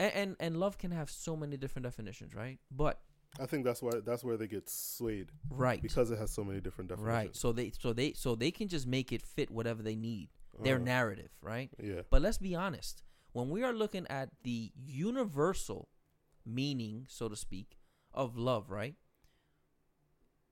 [0.00, 2.58] And, and and love can have so many different definitions, right?
[2.70, 2.98] But
[3.38, 6.60] I think that's why that's where they get swayed right, because it has so many
[6.60, 7.14] different definitions.
[7.16, 7.36] Right.
[7.36, 10.30] So they so they so they can just make it fit whatever they need.
[10.62, 11.70] Their Uh, narrative, right?
[11.82, 12.02] yeah.
[12.10, 13.02] But let's be honest.
[13.32, 15.88] When we are looking at the universal
[16.44, 17.78] meaning, so to speak,
[18.12, 18.96] of love, right?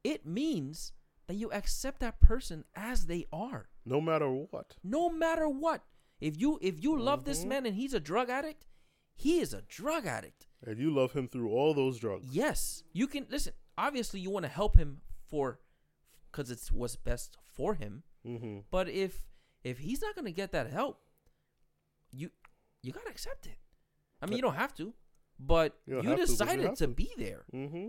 [0.02, 0.92] It means
[1.30, 4.74] that you accept that person as they are, No matter what.
[4.82, 5.84] no matter what.
[6.20, 7.48] If you if you love this Mhm.
[7.48, 8.66] man and he's a drug addict,
[9.14, 10.48] he is a drug addict.
[10.66, 12.26] And you love him through all those drugs.
[12.32, 13.52] Yes, you can listen.
[13.78, 15.60] Obviously, you want to help him for
[16.30, 18.02] because it's what's best for him.
[18.26, 18.58] Mm-hmm.
[18.70, 19.24] But if
[19.64, 21.00] if he's not gonna get that help,
[22.10, 22.30] you
[22.82, 23.58] you gotta accept it.
[24.20, 24.92] I mean, you don't have to,
[25.38, 26.88] but You you, don't to, but you decided to, to.
[26.88, 27.44] be there.
[27.54, 27.88] Mm-hmm.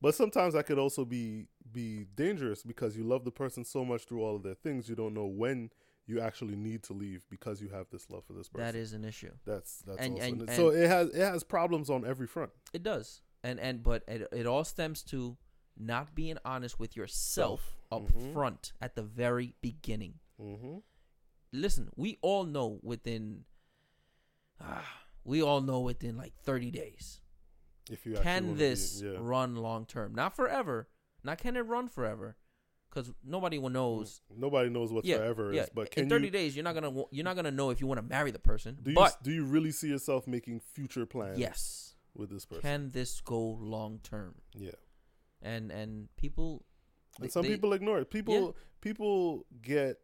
[0.00, 4.04] But sometimes that could also be be dangerous because you love the person so much
[4.04, 5.70] through all of their things, you don't know when
[6.06, 8.64] you actually need to leave because you have this love for this person.
[8.66, 9.32] That is an issue.
[9.44, 12.50] that's that's And- and- so it has it has problems on every front.
[12.72, 15.36] It does, and and but it it all stems to
[15.76, 18.32] not being honest with yourself up Mhm.
[18.32, 20.14] front at the very beginning.
[20.40, 20.78] Mm-hmm.
[21.52, 23.44] Listen, we all know within.
[24.60, 27.20] ah, we all know within like 30 days.
[27.90, 29.16] If you can this be, yeah.
[29.20, 30.14] run long term?
[30.14, 30.88] Not forever.
[31.24, 32.36] Not can it run forever?
[32.90, 34.22] Because nobody will knows.
[34.34, 35.62] nobody knows what yeah, forever yeah.
[35.64, 37.80] is, but can in 30 you days, you're not gonna you're not gonna know if
[37.80, 38.78] you want to marry the person.
[38.82, 42.62] do you but do you really see yourself making future plans yes, with this person?
[42.62, 44.36] can this go long term?
[44.54, 44.70] yeah.
[45.42, 46.64] And and people,
[47.20, 48.10] And some they- people ignore it.
[48.10, 49.98] People people get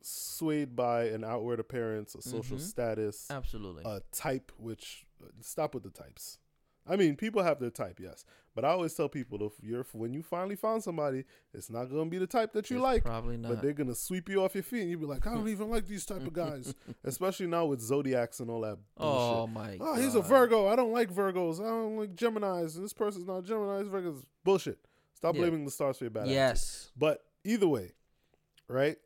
[0.00, 2.60] swayed by an outward appearance, a social Mhm.
[2.60, 3.82] status, absolutely.
[3.86, 4.50] a type.
[4.58, 5.06] Which
[5.40, 6.38] stop with the types.
[6.86, 10.12] I mean, people have their type, yes, but I always tell people if you're when
[10.12, 13.38] you finally found somebody, it's not gonna be the type that you It's like, probably
[13.38, 13.48] not.
[13.52, 15.70] but they're gonna sweep you off your feet, and you'll be like, I don't even
[15.70, 19.36] like these type of guys, especially now with zodiacs and all that bullshit.
[19.36, 19.78] oh my.
[19.80, 20.68] Oh, he's a Virgo.
[20.68, 21.58] I don't like Virgos.
[21.60, 22.76] I don't like Geminis.
[22.76, 23.78] And this person's not Gemini.
[23.78, 24.22] He's Virgos.
[24.44, 24.78] Bullshit.
[25.14, 25.40] Stop Yeah.
[25.40, 26.34] blaming the stars for your bad attitude.
[26.34, 26.90] Yes.
[26.98, 27.92] But either way,
[28.68, 28.96] right?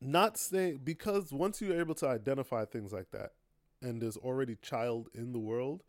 [0.00, 3.32] Not saying because once you're able to identify things like that,
[3.82, 5.82] and there's already child in the world,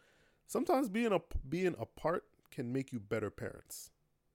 [0.47, 3.91] sometimes being a being apart can make you better parents.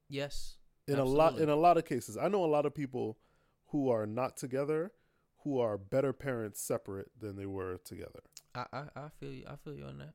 [0.08, 0.56] Yes.
[0.86, 3.18] In a lot in a lot of cases, I know a lot of people
[3.68, 4.92] who are not together
[5.44, 8.20] who are better parents separate than they were together.
[8.54, 9.44] I, I, I feel you.
[9.48, 10.14] I feel you on that.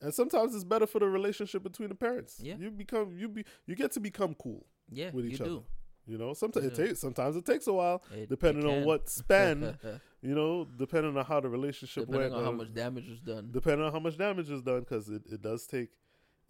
[0.00, 2.40] And sometimes it's better for the relationship between the parents.
[2.42, 2.54] Yeah.
[2.58, 4.66] You become you be you get to become cool.
[4.90, 5.64] Yeah, With you each do.
[6.06, 9.08] You know, sometimes it takes sometimes it takes a while, It- depending it on what
[9.08, 9.78] span,
[10.22, 13.20] you know, depending on how the relationship depending went, on how uh, much damage was
[13.20, 13.48] done.
[13.50, 15.90] depending on how much damage is done, because it, it does take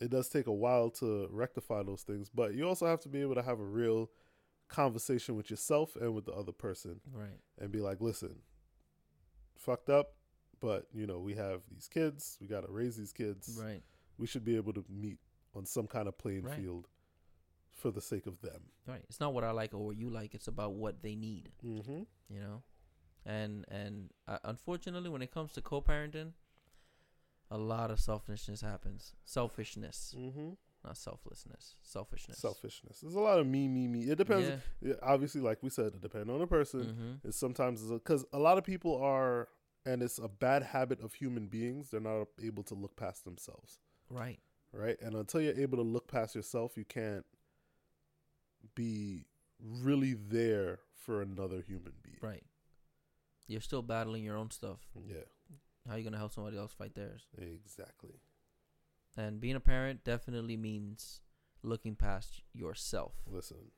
[0.00, 2.28] it does take a while to rectify those things.
[2.28, 4.10] But you also have to be able to have a real
[4.68, 7.38] conversation with yourself and with the other person, right.
[7.60, 8.36] and be like, listen,
[9.56, 10.14] fucked up,
[10.60, 13.58] but you know, we have these kids, we got to raise these kids.
[13.62, 13.82] Right.
[14.18, 15.18] We should be able to meet
[15.54, 16.58] on some kind of playing Right.
[16.58, 16.88] field
[17.74, 18.62] for the sake of them.
[18.86, 19.02] Right.
[19.08, 20.34] It's not what I like or what you like.
[20.34, 21.50] It's about what they need.
[21.64, 22.02] Mm-hmm.
[22.28, 22.62] You know.
[23.26, 26.32] And and uh, unfortunately, when it comes to co-parenting,
[27.50, 29.12] a lot of selfishness happens.
[29.24, 30.50] Selfishness, Mm-hmm.
[30.84, 31.76] not selflessness.
[31.82, 32.38] Selfishness.
[32.38, 33.00] Selfishness.
[33.00, 34.02] There's a lot of me, me, me.
[34.10, 34.50] It depends.
[34.80, 34.94] Yeah.
[35.02, 36.80] Obviously, like we said, it depends on the person.
[36.84, 37.28] Mm-hmm.
[37.28, 39.48] It's sometimes because a lot of people are,
[39.86, 41.90] and it's a bad habit of human beings.
[41.90, 43.78] They're not able to look past themselves,
[44.10, 44.40] Right.
[44.72, 44.96] right?
[45.00, 47.24] And until you're able to look past yourself, you can't
[48.74, 49.26] be
[49.60, 52.18] really there for another human being.
[52.20, 52.42] Right.
[53.46, 54.80] You're still battling your own stuff.
[55.06, 55.18] Yeah,
[55.88, 57.26] How you gonna help somebody else fight theirs?
[57.38, 58.20] exactly.
[59.16, 61.20] And being a parent definitely means
[61.62, 63.12] looking past yourself.
[63.30, 63.70] Listen,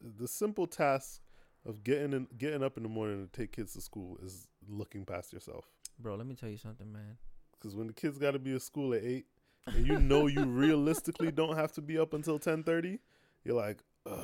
[0.00, 1.20] the simple task
[1.66, 5.04] of getting in, getting up in the morning to take kids to school is looking
[5.04, 5.66] past yourself.
[5.98, 7.16] Bro, let me tell you something, man.
[7.52, 9.26] Because when the kids got to be at school at eight,
[9.66, 12.98] and you know you realistically don't have to be up until ten thirty,
[13.44, 14.18] you're like, Ugh,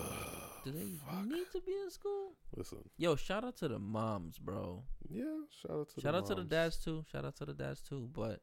[0.64, 1.24] Do they fuck.
[1.24, 2.32] need to be in school?
[2.56, 4.82] Listen, Yo, shout out to the moms, bro.
[5.08, 5.24] yeah,
[5.62, 7.04] shout out to shout the out to the dads too.
[7.10, 8.08] Shout out to the dads too.
[8.12, 8.42] But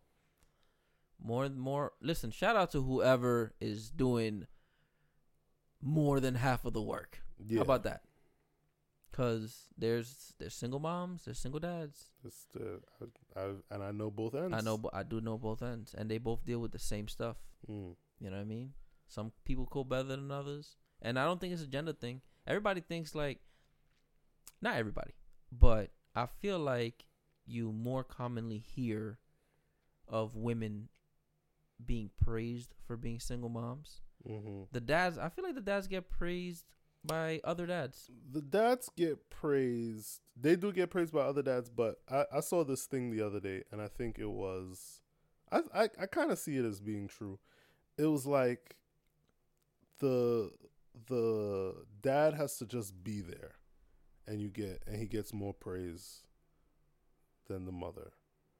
[1.24, 1.94] more, more.
[2.02, 4.48] Listen, shout out to whoever is doing
[5.82, 7.22] more than half of the work.
[7.46, 8.02] Yeah, How about that?
[9.12, 12.06] Cause there's there's single moms, there's single dads.
[12.24, 12.82] It's the,
[13.36, 14.54] I, I, and I know both ends.
[14.56, 17.38] I know, I do know both ends, and they both deal with the same stuff.
[17.70, 17.96] Mm.
[18.20, 18.74] You know what I mean?
[19.08, 20.76] Some people cope better than others.
[21.02, 22.22] And I don't think it's a gender thing.
[22.46, 23.40] Everybody thinks like
[24.62, 25.14] not everybody,
[25.52, 27.06] but I feel like
[27.46, 29.20] you more commonly hear
[30.08, 30.90] of women
[31.86, 34.02] being praised for being single moms.
[34.26, 36.66] hmm The dads, I feel like the dads get praised
[37.04, 38.10] by other dads.
[38.32, 40.22] The dads get praised.
[40.36, 43.40] They do get praised by other dads, but I, I saw this thing the other
[43.40, 45.02] day, and I think it was,
[45.52, 47.40] I I, I kind of see it as being true.
[47.98, 48.76] It was like
[50.00, 50.52] the
[51.08, 53.54] the dad has to just be there,
[54.28, 56.22] and you get and he gets more praise
[57.48, 58.12] than the mother.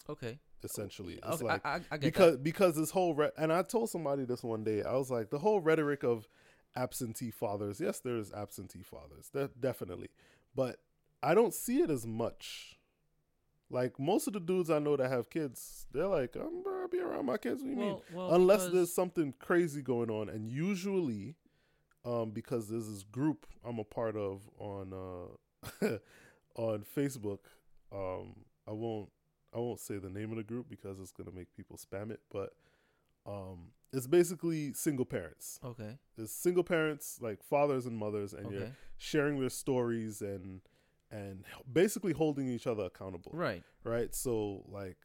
[0.10, 0.40] Okay.
[0.64, 2.44] Essentially, it's Okay, like I, I, I get because that.
[2.44, 4.82] because this whole re- and I told somebody this one day.
[4.84, 6.28] I was like, the whole rhetoric of
[6.76, 7.80] absentee fathers.
[7.80, 10.10] Yes, there is absentee fathers, that definitely,
[10.56, 10.78] but
[11.22, 12.80] I don't see it as much.
[13.70, 16.88] Like most of the dudes I know that have kids, they're like, um, I'm gonna
[16.88, 17.62] be around my kids.
[17.62, 17.88] What do you mean?
[18.14, 21.36] Well, well, Unless because- there's something crazy going on, and usually,
[22.08, 24.94] um, because there's this group I'm a part of on
[25.84, 25.86] uh
[26.56, 27.40] on Facebook.
[27.92, 28.36] Um,
[28.68, 29.10] I won't
[29.54, 32.22] I won't say the name of the group because it's gonna make people spam it,
[32.32, 32.54] but
[33.26, 35.60] um, it's basically single parents.
[35.64, 35.98] Okay.
[36.18, 40.62] It's single parents, like fathers and mothers, and you're sharing their stories and
[41.12, 43.64] and basically holding each other accountable Right.
[43.86, 44.14] right?
[44.14, 44.98] So, like,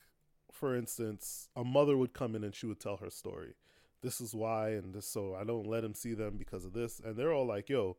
[0.50, 3.54] for instance, a mother would come in and she would tell her story.
[4.02, 7.00] This is why, and this, so I don't let him see them because of this.
[7.04, 7.96] And they're all like, yo,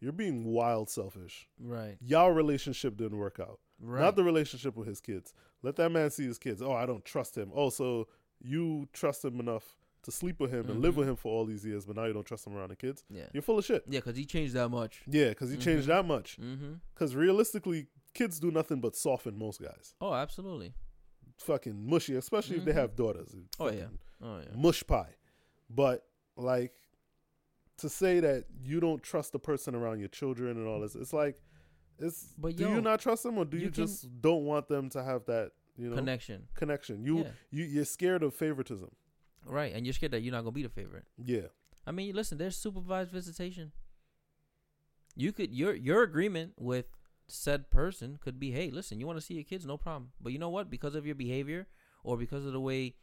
[0.00, 1.48] you're being wild selfish.
[1.58, 1.96] Right.
[2.00, 3.58] Y'all relationship didn't work out.
[3.80, 4.00] Right.
[4.02, 5.32] Not the relationship with his kids.
[5.62, 6.60] Let that man see his kids.
[6.62, 7.50] Oh, I don't trust him.
[7.54, 8.06] Oh, so
[8.40, 10.98] you trust him enough to sleep with him and live Mhm.
[10.98, 13.02] with him for all these years, but now you don't trust him around the kids.
[13.10, 13.28] yeah.
[13.32, 13.82] You're full of shit.
[13.88, 15.02] Yeah, because he changed that much.
[15.08, 15.88] Yeah, because he changed Mhm.
[15.88, 16.38] that much.
[16.38, 16.74] Mm-hmm.
[16.94, 19.94] Because realistically, kids do nothing but soften most guys.
[20.00, 20.74] Oh, absolutely.
[21.38, 22.76] Fucking mushy, especially if they Mhm.
[22.76, 23.34] have daughters.
[23.58, 23.88] Oh, yeah.
[24.22, 24.54] Oh yeah.
[24.56, 25.14] mush pie.
[25.70, 26.04] But
[26.36, 26.72] like
[27.78, 31.12] to say that you don't trust the person around your children and all this, it's
[31.12, 31.40] like
[31.98, 34.44] it's But do yo, you not trust them or do you, you can- just don't
[34.44, 36.48] want them to have that, you know, Connection.
[36.54, 37.02] connection?
[37.04, 37.30] You Yeah.
[37.50, 38.90] you you're scared of favoritism.
[39.44, 41.06] Right, and you're scared that you're not gonna be the favorite.
[41.16, 41.46] Yeah.
[41.86, 43.72] I mean, listen, there's supervised visitation.
[45.14, 46.86] You could your your agreement with
[47.28, 50.12] said person could be, hey, listen, you want to see your kids, no problem.
[50.20, 50.70] But you know what?
[50.70, 51.66] Because of your behavior
[52.04, 52.94] or because of the way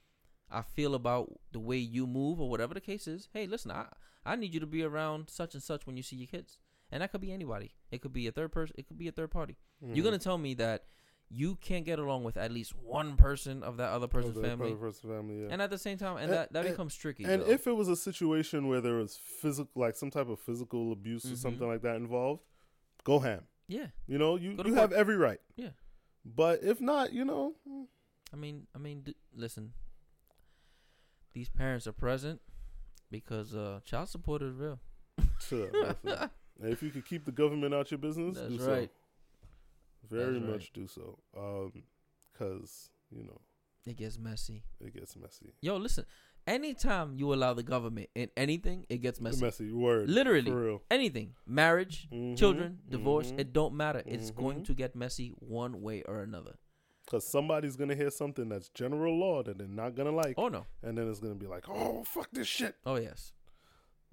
[0.53, 3.87] I feel about the way you move or whatever the case is, hey, listen, I
[4.25, 6.57] I need you to be around such and such when you see your kids.
[6.91, 7.73] And that could be anybody.
[7.91, 8.75] It could be a third person.
[8.77, 9.57] It could be a third party.
[9.81, 10.03] You're Mhm.
[10.03, 10.85] gonna tell me that
[11.29, 14.67] you can't get along with at least one person of that other person's family.
[14.71, 15.47] other person's family, yeah.
[15.49, 17.23] And at the same time, and, And- that, that and- becomes tricky.
[17.23, 17.49] And though.
[17.49, 21.25] if it was a situation where there was physical, like some type of physical abuse
[21.25, 21.37] or Mhm.
[21.37, 22.43] something like that involved,
[23.03, 23.47] go ham.
[23.67, 25.41] yeah, You know, you, to you have every right.
[25.55, 25.71] Yeah.
[26.23, 27.87] But if not, you know, mm,
[28.31, 29.73] I mean, I mean, d- listen.
[31.33, 32.41] These parents are present
[33.09, 34.79] because uh, child support is real.
[36.61, 38.89] if you could keep the government out your business, That's do right.
[38.89, 40.15] so.
[40.15, 40.51] Very That's right.
[40.53, 41.17] much do so.
[41.37, 41.83] Um,
[42.37, 43.39] cause you know
[43.85, 44.63] It gets messy.
[44.79, 45.53] it gets messy.
[45.61, 46.05] Yo, listen.
[46.45, 49.41] Anytime you allow the government in anything, it gets messy.
[49.45, 50.09] Messy word.
[50.09, 50.51] Literally.
[50.51, 50.81] for real.
[50.91, 53.39] Anything, marriage, Mhm, children, divorce, mhm.
[53.39, 54.03] it don't matter.
[54.05, 54.65] It's going Mhm.
[54.65, 56.55] to get messy one way or another.
[57.13, 60.65] Cause somebody's gonna hear something that's general law that they're not gonna like, Oh no.
[60.81, 63.33] and then it's gonna be like, oh fuck this shit, Oh yes.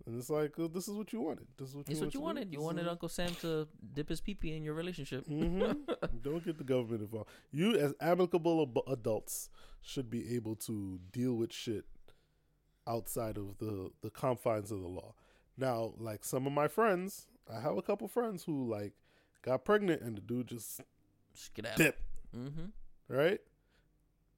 [0.04, 1.46] and it's like, oh, this is what you wanted.
[1.56, 2.52] This is what you It's what you wanted.
[2.52, 5.24] You wanted Uncle Sam to dip his pee pee in your relationship.
[5.26, 5.72] mm-hmm.
[6.22, 7.30] Don't get the government involved.
[7.50, 9.48] You, as amicable ab- adults,
[9.80, 11.86] should be able to deal with shit
[12.86, 15.14] outside of the the confines of the law.
[15.56, 18.92] Now, like some of my friends, I have a couple friends who like
[19.42, 20.82] got pregnant and the dude just
[21.34, 21.78] Skedaddle.
[21.82, 21.98] dip.
[22.36, 22.66] Mm-hmm.
[23.10, 23.40] Right?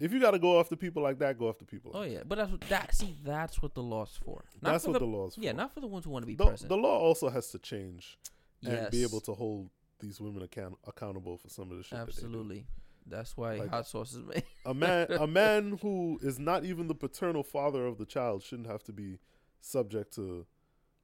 [0.01, 1.93] If you got to go after people like that, go after people.
[1.95, 2.95] Oh Like yeah, but that's what that.
[2.95, 4.43] See, that's what the law's for.
[4.61, 5.41] Not That's for what the, the, law's for.
[5.43, 6.69] yeah, not for the ones who want to be the, present.
[6.69, 8.19] the law also has to change
[8.61, 11.93] yes, and be able to hold these women account- accountable for some of the shit.
[11.99, 12.67] That absolutely.
[13.07, 14.43] That's why Like- hot sauce is made.
[14.67, 18.69] A man, a man who is not even the paternal father of the child shouldn't
[18.69, 19.19] have to be
[19.61, 20.47] subject to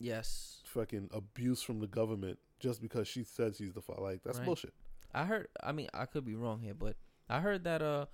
[0.01, 4.03] yes, fucking abuse from the government just because she says she's the father.
[4.03, 4.47] Like that's Right.
[4.47, 4.73] bullshit.
[5.15, 5.49] I heard.
[5.63, 6.97] I mean, I could be wrong here, but
[7.29, 8.07] I heard that uh,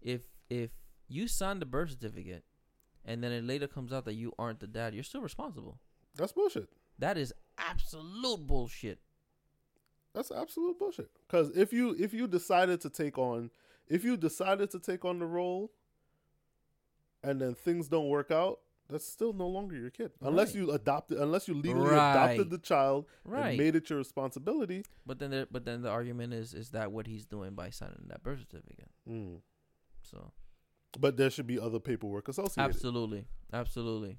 [0.00, 0.70] if if
[1.08, 2.44] you sign the birth certificate,
[3.04, 5.78] and then it later comes out that you aren't the dad, you're still responsible.
[6.14, 6.68] That's bullshit.
[6.98, 9.00] That is absolute bullshit.
[10.14, 11.10] That's absolute bullshit.
[11.26, 13.50] Because if you if you decided to take on
[13.88, 15.72] if you decided to take on the role,
[17.22, 20.12] and then things don't work out, that's still no longer your kid.
[20.20, 20.56] Unless Right.
[20.66, 22.10] you adopted, unless you legally Right.
[22.12, 23.48] adopted the child Right.
[23.50, 24.84] and made it your responsibility.
[25.06, 28.06] But then, the, but then the argument is, is that what he's doing by signing
[28.08, 28.90] that birth certificate?
[29.08, 29.40] Mm.
[30.02, 30.32] So
[30.98, 32.62] But there should be other paperwork associated.
[32.70, 34.18] absolutely, absolutely,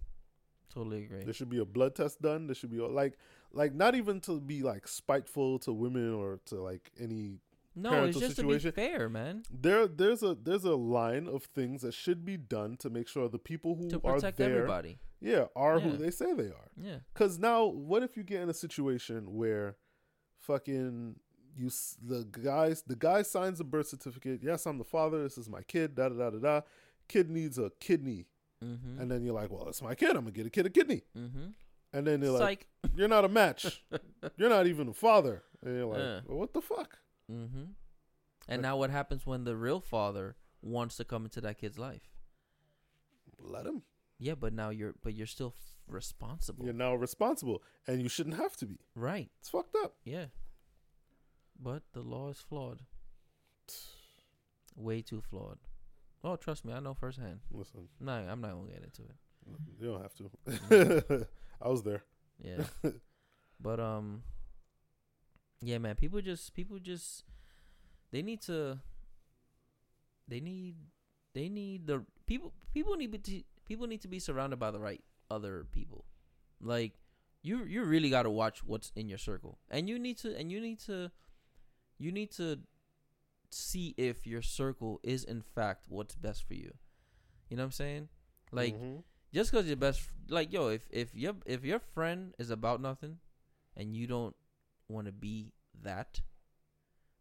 [0.70, 1.24] totally agree.
[1.24, 2.48] There should be a blood test done.
[2.48, 3.18] There should be like,
[3.54, 7.40] like not even to be like spiteful to women or to like any.
[7.76, 8.72] No, parental it's just situation.
[8.72, 9.44] to be fair, man.
[9.52, 13.28] There, there's a there's a line of things that should be done to make sure
[13.28, 15.00] the people who To are protect there, everybody.
[15.20, 15.84] yeah, are Yeah.
[15.84, 16.70] who they say they are.
[16.82, 16.98] Yeah.
[17.14, 19.76] Because now, what if you get in a situation where,
[20.40, 21.16] fucking,
[21.58, 21.70] you
[22.02, 24.42] the guys the guy signs a birth certificate.
[24.44, 25.24] Yes, I'm the father.
[25.24, 25.96] This is my kid.
[25.96, 26.62] Da da da da da.
[27.08, 28.28] Kid needs a kidney,
[28.64, 29.00] Mm-hmm.
[29.02, 30.12] and then you're like, well, it's my kid.
[30.12, 31.04] I'm gonna get a kid a kidney.
[31.18, 31.48] mm-hmm.
[31.94, 33.84] And then they're like, you're not a match.
[34.38, 35.44] you're not even a father.
[35.64, 36.20] And you're like, Yeah.
[36.26, 36.98] well, what the fuck?
[37.32, 37.64] Mm-hmm.
[38.48, 41.78] And Like- now what happens when the real father wants to come into that kid's
[41.80, 42.10] life?
[43.40, 43.84] Let him.
[44.18, 46.64] Yeah, but now you're but you're still f- responsible.
[46.64, 48.80] You're now responsible, and you shouldn't have to be.
[48.96, 49.30] Right.
[49.40, 49.96] It's fucked up.
[50.06, 50.26] Yeah.
[51.62, 52.82] But the law is flawed.
[54.76, 55.58] Way too flawed.
[56.24, 57.40] Oh, trust me, I know firsthand.
[57.52, 59.16] Listen, No, I'm not gonna get into it.
[59.80, 61.14] you don't have Mm-hmm.
[61.14, 61.28] to.
[61.62, 62.04] I was there.
[62.44, 62.64] Yeah.
[63.60, 64.24] but um
[65.66, 67.24] yeah, man, people just people just
[68.12, 68.80] they need to
[70.28, 70.76] they need
[71.34, 75.04] they need the people people need to people need to be surrounded by the right
[75.30, 76.06] other people.
[76.62, 76.94] Like
[77.44, 79.60] you you really got to watch what's in your circle.
[79.70, 81.12] And you need to and you need to
[81.98, 82.60] you need to
[83.52, 86.74] see if your circle is in fact what's best for you.
[87.50, 88.10] You know what I'm saying?
[88.52, 89.04] Like Mhm.
[89.34, 93.20] just because your best like yo if if your if your friend is about nothing
[93.78, 94.36] and you don't
[94.90, 95.52] want to be
[95.84, 96.22] that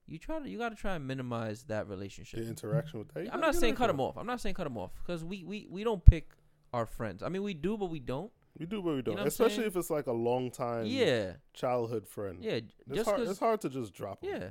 [0.07, 3.33] you try to you got to try and minimize that relationship the interaction with that.
[3.33, 5.67] i'm not saying cut them off i'm not saying cut them off because we, we
[5.71, 6.31] we don't pick
[6.73, 9.17] our friends i mean we do but we don't We do, but we don't.
[9.17, 9.69] know Especially saying?
[9.69, 12.39] if it's like a long time, yeah childhood friend.
[12.43, 13.21] yeah it's just hard.
[13.29, 14.19] It's hard to just drop.
[14.23, 14.29] 'em.
[14.31, 14.49] yeah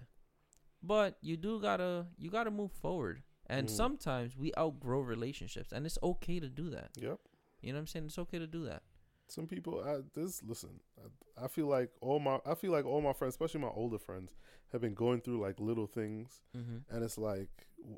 [0.82, 3.72] but you do gotta you gotta move forward and Mm.
[3.72, 7.20] sometimes we outgrow relationships and it's okay to do that Yep.
[7.62, 8.82] you know what i'm saying it's okay to do that
[9.28, 10.80] Some people, I, this listen.
[11.00, 13.98] I, I feel like all my, I feel like all my friends, especially my older
[13.98, 14.36] friends,
[14.72, 16.78] have been going through like little things, mm-hmm.
[16.94, 17.50] and it's like,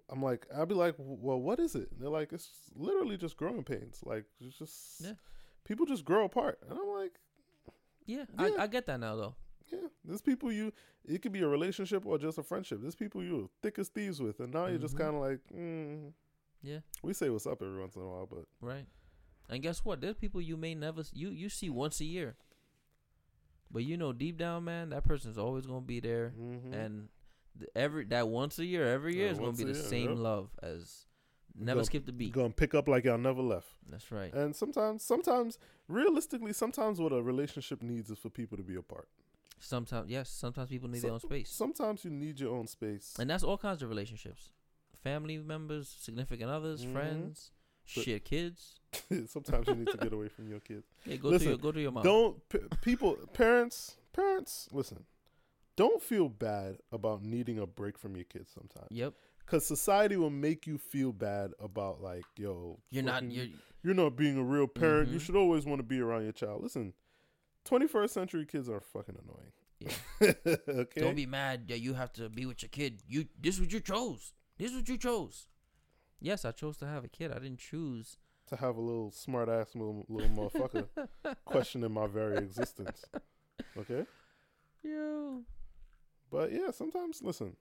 [0.09, 1.91] I'm like, I'll be like, well, what is it?
[1.91, 4.01] And they're like, it's literally just growing pains.
[4.03, 5.13] Like, it's just, Yeah.
[5.63, 7.13] people just grow apart, and I'm like,
[8.05, 8.49] yeah, Yeah.
[8.57, 9.35] I, I get that now though
[9.71, 10.71] yeah, there's people you,
[11.05, 12.79] it could be a relationship or just a friendship.
[12.81, 14.99] There's people you're thick as thieves with, and now you're just Mhm.
[14.99, 16.13] kind of like, mm.
[16.61, 18.85] yeah we say what's up every once in a while, but Right.
[19.49, 20.01] And guess what?
[20.01, 22.35] There's people you may never you you see once a year.
[23.71, 26.73] But you know deep down, man, that person's always gonna be there mhm.
[26.73, 27.09] and
[27.57, 30.09] th- every that once a year, every year Yeah, is gonna be the year, same
[30.11, 30.17] yep.
[30.19, 31.05] love as
[31.57, 32.31] never Go- skip the beat.
[32.31, 33.67] Gonna pick up like y'all never left.
[33.89, 34.33] That's right.
[34.33, 39.07] And sometimes, sometimes, realistically, sometimes what a relationship needs is for people to be apart.
[39.59, 43.15] Sometimes, yes, sometimes people need their own space, Sometimes you need your own space.
[43.19, 44.51] and that's all kinds of relationships:
[45.01, 46.91] family members, significant others, Mhm.
[46.93, 47.51] friends,
[47.85, 48.75] shit, kids.
[49.27, 50.85] sometimes you need to get away from your kids.
[51.05, 52.03] Yeah, go Listen, to your go to your mom.
[52.03, 55.03] Don't p- people, parents, parents, listen.
[55.75, 58.87] Don't feel bad about needing a break from your kids sometimes.
[58.91, 59.13] Yep,
[59.45, 63.29] Cause society will make you feel bad about like, yo, you're not.
[63.29, 63.47] You're
[63.83, 65.09] you're not being a real parent.
[65.09, 65.21] You Mhm.
[65.21, 66.63] should always want to be around your child.
[66.63, 66.93] Listen,
[67.65, 69.51] 21st century kids are fucking annoying.
[69.79, 70.31] Yeah.
[70.81, 71.01] okay.
[71.01, 73.01] Don't be mad that you have to be with your kid.
[73.07, 74.33] You this is what you chose.
[74.57, 75.47] This is what you chose.
[76.19, 77.31] Yes, I chose to have a kid.
[77.31, 78.17] I didn't choose.
[78.47, 80.87] to have a little smart ass little, little motherfucker
[81.45, 83.03] questioning my very existence.
[83.77, 84.05] Okay?
[84.83, 85.37] Yeah.
[86.31, 87.55] But yeah, sometimes listen,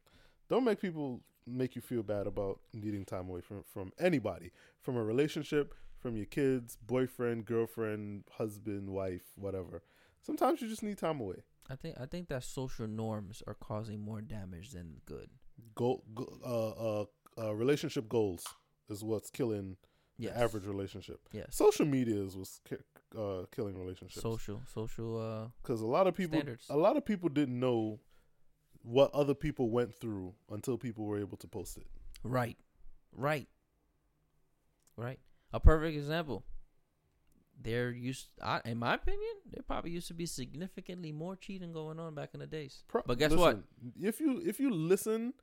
[0.49, 4.51] don't make people make you feel bad about needing time away from from anybody,
[4.81, 9.83] from a relationship, from your kids, boyfriend, girlfriend, husband, wife, whatever.
[10.23, 11.43] Sometimes you just need time away.
[11.71, 15.29] I think I think that social norms are causing more damage than good.
[15.75, 17.05] Goal, go, uh, uh,
[17.39, 18.45] uh, relationship goals
[18.89, 19.77] is what's killing
[20.17, 20.33] Yes.
[20.35, 21.19] the average relationship.
[21.33, 21.47] Yes.
[21.57, 22.77] Social media is what's ki-
[23.19, 24.23] uh, killing relationships.
[24.23, 26.67] Social social uh because a lot of people Standards.
[26.71, 27.99] a lot of people didn't know
[28.83, 31.87] what other people went through until people were able to post it
[32.23, 32.57] right.
[33.13, 33.49] Right.
[34.97, 35.19] Right.
[35.53, 36.45] A perfect example.
[37.61, 41.99] There used I, in my opinion, there probably used to be significantly more cheating going
[41.99, 42.83] on back in the days.
[42.89, 43.61] Pro- But guess what?
[44.01, 45.35] if you if you listen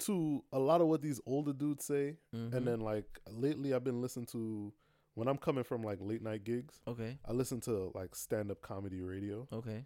[0.00, 2.52] to a lot of what these older dudes say Mhm.
[2.54, 4.72] and then like lately i've been listening to
[5.14, 7.18] when i'm coming from like late night gigs Okay.
[7.24, 9.84] i listen to like stand-up comedy radio Okay.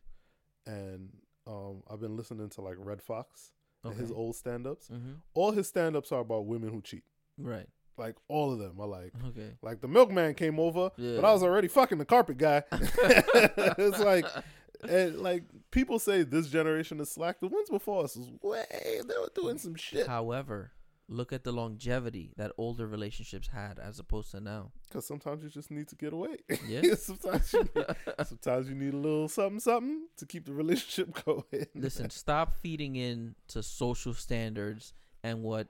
[0.67, 1.11] and
[1.47, 3.53] um i've been listening to like Redd Foxx
[3.85, 4.01] and Okay.
[4.01, 5.13] his old stand-ups mm-hmm.
[5.35, 7.05] all his stand-ups are about women who cheat
[7.37, 7.69] Right.
[7.97, 9.53] like all of them are like Okay.
[9.63, 11.17] Like the milkman came over, Yeah.
[11.17, 12.63] but I was already fucking the carpet guy.
[12.73, 14.25] it's like,
[14.89, 17.41] and like people say this generation is slack.
[17.41, 20.07] The ones before us was way they were doing some shit.
[20.07, 20.73] However,
[21.09, 24.71] look at the longevity that older relationships had as opposed to now.
[24.89, 26.37] Because sometimes you just need to get away.
[26.67, 26.95] Yeah.
[26.99, 27.87] sometimes you need,
[28.27, 31.67] sometimes you need a little something something to keep the relationship going.
[31.75, 35.69] Listen, stop feeding in to social standards and what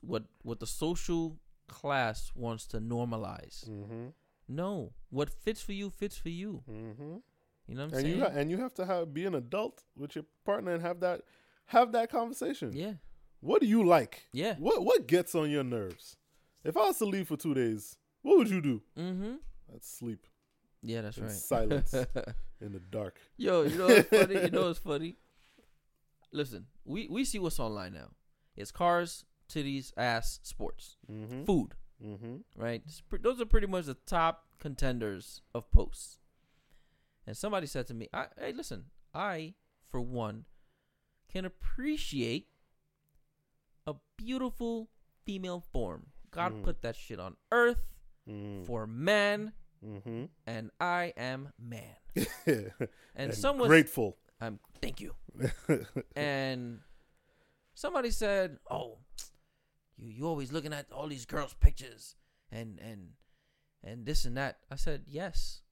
[0.00, 1.36] what what the social
[1.68, 3.68] class wants to normalize.
[3.68, 4.08] Mm-hmm.
[4.48, 6.62] No, what fits for you fits for you.
[6.70, 7.16] Mm-hmm.
[7.68, 8.18] You know what I'm And saying?
[8.18, 11.00] you ha- and you have to have be an adult with your partner and have
[11.00, 11.22] that
[11.66, 12.72] have that conversation.
[12.74, 12.94] yeah,
[13.40, 14.26] What do you like?
[14.32, 14.56] yeah.
[14.58, 16.16] What what gets on your nerves?
[16.64, 18.82] If I was to leave for two days, what would you do?
[18.98, 19.34] Mm-hmm.
[19.74, 20.26] I'd sleep
[20.82, 21.32] Yeah, that's in right.
[21.32, 21.92] silence
[22.60, 23.18] in the dark.
[23.36, 24.34] Yo, you know what's funny?
[24.42, 25.16] You know what's funny?
[26.32, 28.10] Listen, we we see what's online now.
[28.56, 31.44] It's cars, titties, ass, sports, Mm-hmm.
[31.44, 31.74] food.
[32.04, 32.36] Mm-hmm.
[32.60, 32.82] right?
[33.20, 36.18] Those are pretty much the top contenders of posts.
[37.26, 39.54] And somebody said to me, I, "Hey, listen, I
[39.88, 40.44] for one
[41.28, 42.48] can appreciate
[43.86, 44.90] a beautiful
[45.24, 46.06] female form.
[46.30, 46.62] God Mm.
[46.64, 47.80] put that shit on earth
[48.28, 48.64] Mm-hmm.
[48.64, 49.52] for man,
[49.84, 50.26] mm-hmm.
[50.46, 51.96] and I am man.
[52.46, 52.72] and
[53.16, 54.16] And, someone, grateful.
[54.40, 55.14] I'm thank you.
[56.16, 56.80] And
[57.74, 58.98] somebody said, "Oh,
[59.96, 62.14] you you always looking at all these girls' pictures
[62.50, 63.14] and and
[63.82, 65.62] and this and that." I said, "Yes."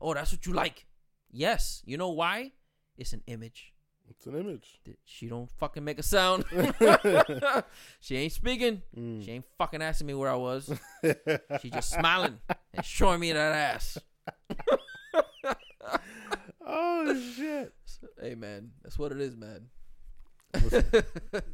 [0.00, 0.86] Oh, that's what you like.
[1.30, 1.82] Yes.
[1.84, 2.52] You know why?
[2.96, 3.72] It's an image.
[4.08, 4.80] it's an image.
[5.04, 6.44] She don't fucking make a sound.
[8.00, 8.82] she ain't speaking.
[8.96, 9.24] Mm.
[9.24, 10.72] She ain't fucking asking me where I was.
[11.60, 12.38] She just smiling
[12.74, 13.98] and showing me that ass.
[16.66, 17.72] oh shit!
[18.20, 19.68] Hey man, that's what it is, man.
[20.54, 20.84] Listen,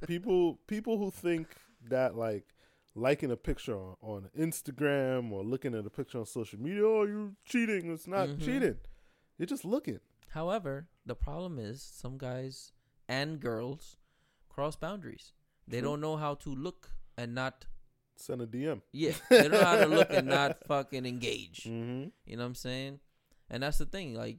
[0.06, 1.48] people people who think
[1.88, 2.46] that like
[2.94, 7.04] liking a picture on, on Instagram or looking at a picture on social media, oh,
[7.04, 7.92] you're cheating.
[7.92, 8.44] It's not Mhm.
[8.44, 8.76] cheating.
[9.38, 10.00] You're just looking.
[10.28, 12.72] However, the problem is some guys
[13.08, 13.96] and girls
[14.48, 15.32] cross boundaries.
[15.66, 15.90] They True.
[15.90, 17.66] don't know how to look and not
[18.16, 18.82] Send a DM.
[18.92, 21.64] yeah, they don't know how to look and not fucking engage.
[21.64, 22.08] Mm-hmm.
[22.26, 23.00] You know what I'm saying?
[23.50, 24.14] And that's the thing.
[24.14, 24.38] Like,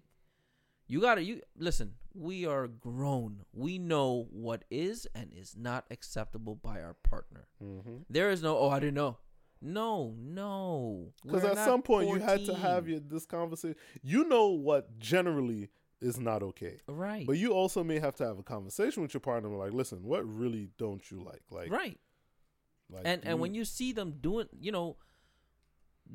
[0.88, 1.94] you gotta you listen.
[2.14, 3.42] We are grown.
[3.54, 7.48] We know what is and is not acceptable by our partner.
[7.62, 7.98] Mm-hmm.
[8.10, 8.58] There is no.
[8.58, 9.18] Oh, I didn't know.
[9.62, 11.12] No, no.
[11.24, 13.76] Because at some point you had to have your, this conversation.
[14.04, 15.70] You know what generally
[16.02, 19.22] is not okay, right, but you also may have to have a conversation with your
[19.22, 19.50] partner.
[19.50, 21.42] Like, listen, what really don't you like?
[21.50, 21.98] Like, right.
[22.92, 24.98] like and and when you see them doing, you know,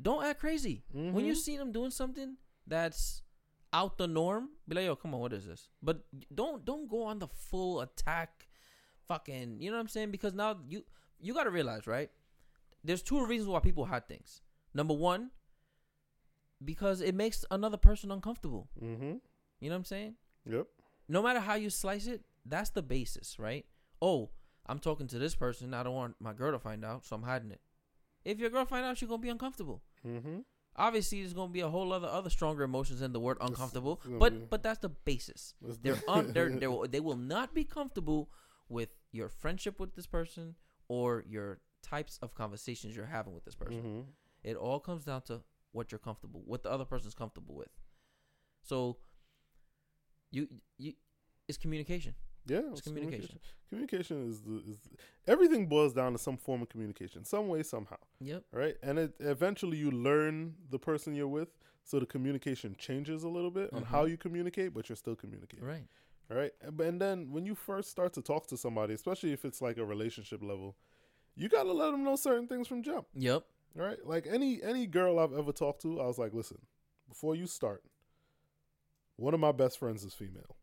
[0.01, 0.83] don't act crazy.
[0.93, 1.37] When you Mhm.
[1.37, 3.23] see them doing something that's
[3.73, 6.03] out the norm, be like, "Yo, come on, what is this?" But
[6.33, 8.47] don't don't go on the full attack
[9.07, 10.11] fucking, you know what I'm saying?
[10.11, 10.83] Because now you
[11.19, 12.09] you got to realize, right?
[12.83, 14.41] There's two reasons why people hide things.
[14.73, 15.31] Number one,
[16.63, 18.69] because it makes another person uncomfortable.
[18.81, 19.15] Mm-hmm.
[19.59, 20.15] You know what I'm saying?
[20.45, 20.67] Yep.
[21.07, 23.65] No matter how you slice it, that's the basis, right?
[24.01, 24.31] Oh,
[24.65, 25.73] I'm talking to this person.
[25.73, 27.61] I don't want my girl to find out, so I'm hiding it.
[28.23, 29.83] If your girl find out, she's gonna be uncomfortable.
[30.07, 30.39] Mm-hmm.
[30.87, 34.05] Obviously, there's gonna be a whole other other stronger emotions in the word uncomfortable, it's
[34.07, 35.53] gonna but be- but that's the basis.
[35.83, 38.29] They're un, they're, they're they will not be comfortable
[38.67, 40.55] with your friendship with this person
[40.87, 43.81] or your types of conversations you're having with this person.
[43.83, 44.05] Mhm.
[44.43, 47.69] It all comes down to what you're comfortable, what the other person's comfortable with.
[48.63, 48.97] So,
[50.31, 50.93] you you
[51.47, 52.15] it's communication.
[52.45, 53.39] Yeah, It's communication.
[53.69, 54.79] Communication is the is
[55.27, 58.43] everything boils down to some form of communication, some way, somehow, Yep.
[58.51, 58.75] right?
[58.83, 61.49] And it eventually you learn the person you're with,
[61.83, 63.87] so the communication changes a little bit on Mhm.
[63.87, 65.87] how you communicate, but you're still communicating, Right.
[66.29, 66.51] right?
[66.61, 69.77] And and then when you first start to talk to somebody, especially if it's like
[69.77, 70.75] a relationship level,
[71.35, 73.45] you gotta let them know certain things from jump, Yep.
[73.75, 74.05] right?
[74.05, 76.59] Like any any girl I've ever talked to, I was like, listen,
[77.07, 77.83] before you start,
[79.15, 80.57] one of my best friends is female,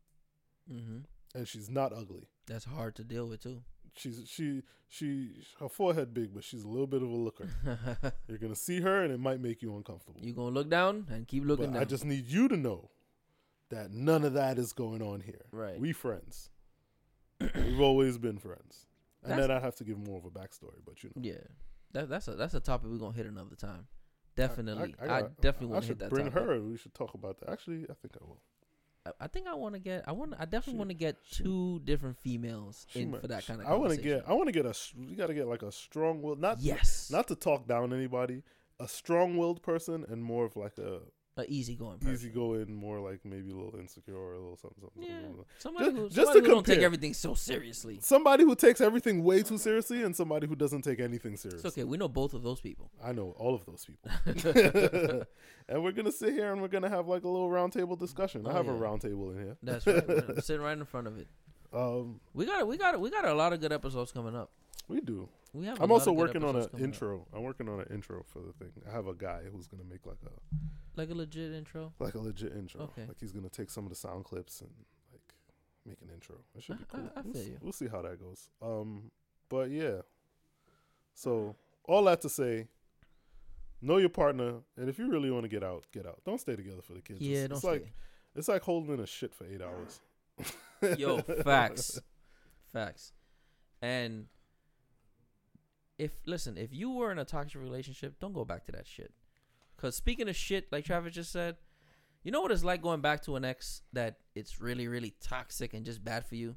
[0.67, 0.99] hmm
[1.35, 2.27] and she's not ugly.
[2.47, 3.61] That's hard to deal with too.
[3.95, 7.49] she's she she her forehead big, but she's a little bit of a looker.
[8.27, 10.19] You're gonna see her, and it might make you uncomfortable.
[10.21, 11.81] you gonna look down and keep looking but down.
[11.81, 12.89] I just need you to know
[13.69, 15.45] that none of that is going on here.
[15.51, 15.79] Right.
[15.79, 16.49] We friends.
[17.55, 18.87] We've always been friends.
[19.21, 21.21] And That's- then I'd have to give more of a backstory, but you know.
[21.21, 21.43] yeah.
[21.91, 23.87] That that's a that's a topic we're gonna hit another time.
[24.35, 24.95] Definitely.
[25.01, 26.43] I, gotta- definitely I want to should hit that bring topic.
[26.47, 26.61] her.
[26.61, 27.49] We should talk about that.
[27.49, 28.41] Actually, I think I will.
[29.19, 30.03] I, think I want to get.
[30.07, 30.33] I want.
[30.39, 33.67] I definitely want to get two different females She in might- for that kind of.
[33.67, 34.23] I want to get.
[34.27, 34.69] I want to get a.
[34.69, 38.43] s- You got to get like a strong-willed, not yes, not to talk down anybody,
[38.79, 40.99] a strong-willed person, and more of like a
[41.37, 42.13] an easygoing person.
[42.13, 44.81] easygoing, more like maybe a little insecure or a little something.
[44.81, 45.45] something, Yeah, something.
[45.59, 47.99] somebody Just- who, just somebody to who don't take everything so seriously.
[48.01, 51.67] Somebody who takes everything way too seriously, and somebody who doesn't take anything It's seriously.
[51.69, 51.83] okay.
[51.85, 52.91] We know both of those people.
[53.01, 54.11] I know all of those people.
[55.69, 58.45] and we're gonna sit here and we're gonna have like a little roundtable discussion.
[58.45, 59.57] I Oh, have a roundtable in here.
[59.63, 60.05] That's right.
[60.07, 61.27] We're sitting right in front of it.
[61.71, 62.67] Um, We got.
[62.67, 62.99] We got.
[62.99, 64.51] We got a lot of good episodes coming up.
[64.87, 65.29] we do.
[65.53, 65.81] We have.
[65.81, 66.93] I'm also working on an episodes coming up.
[66.93, 67.27] intro.
[67.35, 68.71] I'm working on an intro for the thing.
[68.87, 71.93] I have a guy who's gonna make like a like a legit intro.
[71.99, 72.81] like a legit intro.
[72.83, 73.05] Okay.
[73.07, 74.69] Like he's gonna take some of the sound clips and
[75.11, 75.21] like
[75.85, 76.35] make an intro.
[76.55, 77.09] It should be I- I- cool.
[77.15, 77.57] I we'll, feel see, you.
[77.61, 78.49] we'll see how that goes.
[78.61, 79.11] Um,
[79.49, 80.01] but yeah.
[81.15, 82.67] So all that to say,
[83.81, 86.21] know your partner, and if you really want to get out, get out.
[86.25, 87.21] Don't stay together for the kids.
[87.21, 87.93] Yeah, it's, don't it's like
[88.35, 89.99] it's like holding in a shit for eight hours.
[90.97, 91.99] Yo, facts,
[92.71, 93.11] facts,
[93.81, 94.27] and
[95.99, 99.11] if listen, if you were in a toxic relationship, don't go back to that shit.
[99.77, 101.57] Cause speaking of shit, like Travis just said,
[102.23, 105.73] you know what it's like going back to an ex that it's really, really toxic
[105.73, 106.55] and just bad for you.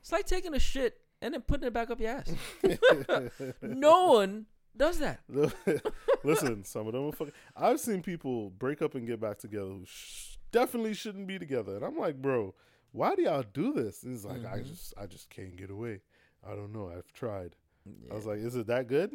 [0.00, 2.32] It's like taking a shit and then putting it back up your ass.
[3.62, 5.20] no one does that.
[6.24, 7.34] Listen, some of them are fucking.
[7.56, 11.76] I've seen people break up and get back together who sh- definitely shouldn't be together,
[11.76, 12.54] and I'm like, bro,
[12.92, 14.02] why do y'all do this?
[14.02, 14.66] And he's like, I Mhm.
[14.68, 16.00] just, I just can't get away.
[16.48, 16.90] I don't know.
[16.96, 17.56] I've tried.
[18.04, 18.12] Yeah.
[18.12, 19.12] I was like, is it that good?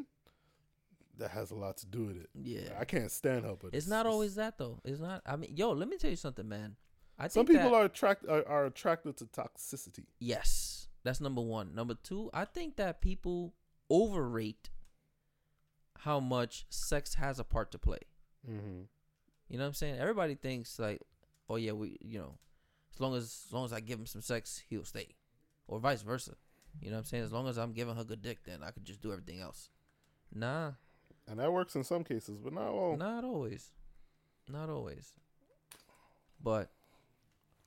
[1.19, 2.29] That has a lot to do with it.
[2.33, 2.69] yeah.
[2.79, 4.79] I can't stand her, but It's not always that though.
[4.83, 5.21] It's not.
[5.25, 6.75] I mean, yo, let me tell you something, man.
[7.19, 10.05] I Some people that- are attract are, are attracted to toxicity.
[10.19, 11.75] Yes, that's number one.
[11.75, 13.53] Number two, I think that people
[13.91, 14.71] overrate
[15.99, 17.99] how much sex has a part to play.
[18.49, 18.81] Mm-hmm.
[19.49, 19.99] You know what I'm saying?
[19.99, 21.01] Everybody thinks like,
[21.47, 22.39] oh yeah, we, you know,
[22.95, 25.09] as long as as long as I give him some sex, he'll stay,
[25.67, 26.33] or vice versa.
[26.81, 27.23] You know what I'm saying?
[27.23, 29.69] As long as I'm giving her good dick, then I could just do everything else.
[30.33, 30.71] Nah,
[31.27, 32.97] And that works in some cases, but not all.
[32.97, 33.69] not always,
[34.49, 35.13] not always.
[36.43, 36.71] But,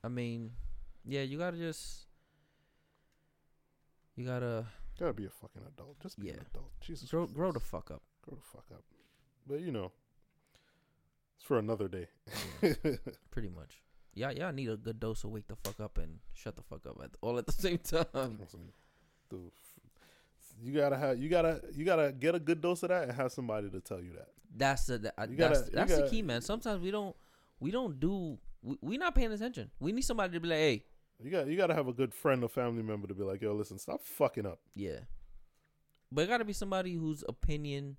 [0.03, 0.51] I mean,
[1.05, 2.05] yeah, you gotta just,
[4.15, 4.65] you gotta
[4.99, 5.99] Gotta be a fucking adult.
[6.01, 6.71] Just be an adult.
[6.81, 7.09] Jesus.
[7.09, 7.35] grow Christ.
[7.35, 8.01] grow the fuck up.
[8.23, 8.83] Grow the fuck up.
[9.45, 9.91] But you know,
[11.35, 12.07] it's for another day.
[13.31, 13.83] Pretty much.
[14.15, 14.47] Yeah, yeah.
[14.47, 16.97] I need a good dose of wake the fuck up and shut the fuck up
[17.03, 18.39] at all at the same time.
[19.29, 19.51] Dude,
[20.61, 23.31] you gotta have you gotta you gotta get a good dose of that and have
[23.31, 24.29] somebody to tell you that.
[24.55, 26.41] That's the that, You that's gotta- that's the key, man.
[26.41, 27.15] Sometimes we don't
[27.59, 29.69] we don't do we, we not paying attention.
[29.79, 30.83] We need somebody to be like, hey,
[31.23, 33.53] You got you gotta have a good friend or family member to be like, yo,
[33.53, 34.59] listen, stop fucking up.
[34.75, 34.99] yeah.
[36.09, 37.97] But it got to be somebody whose opinion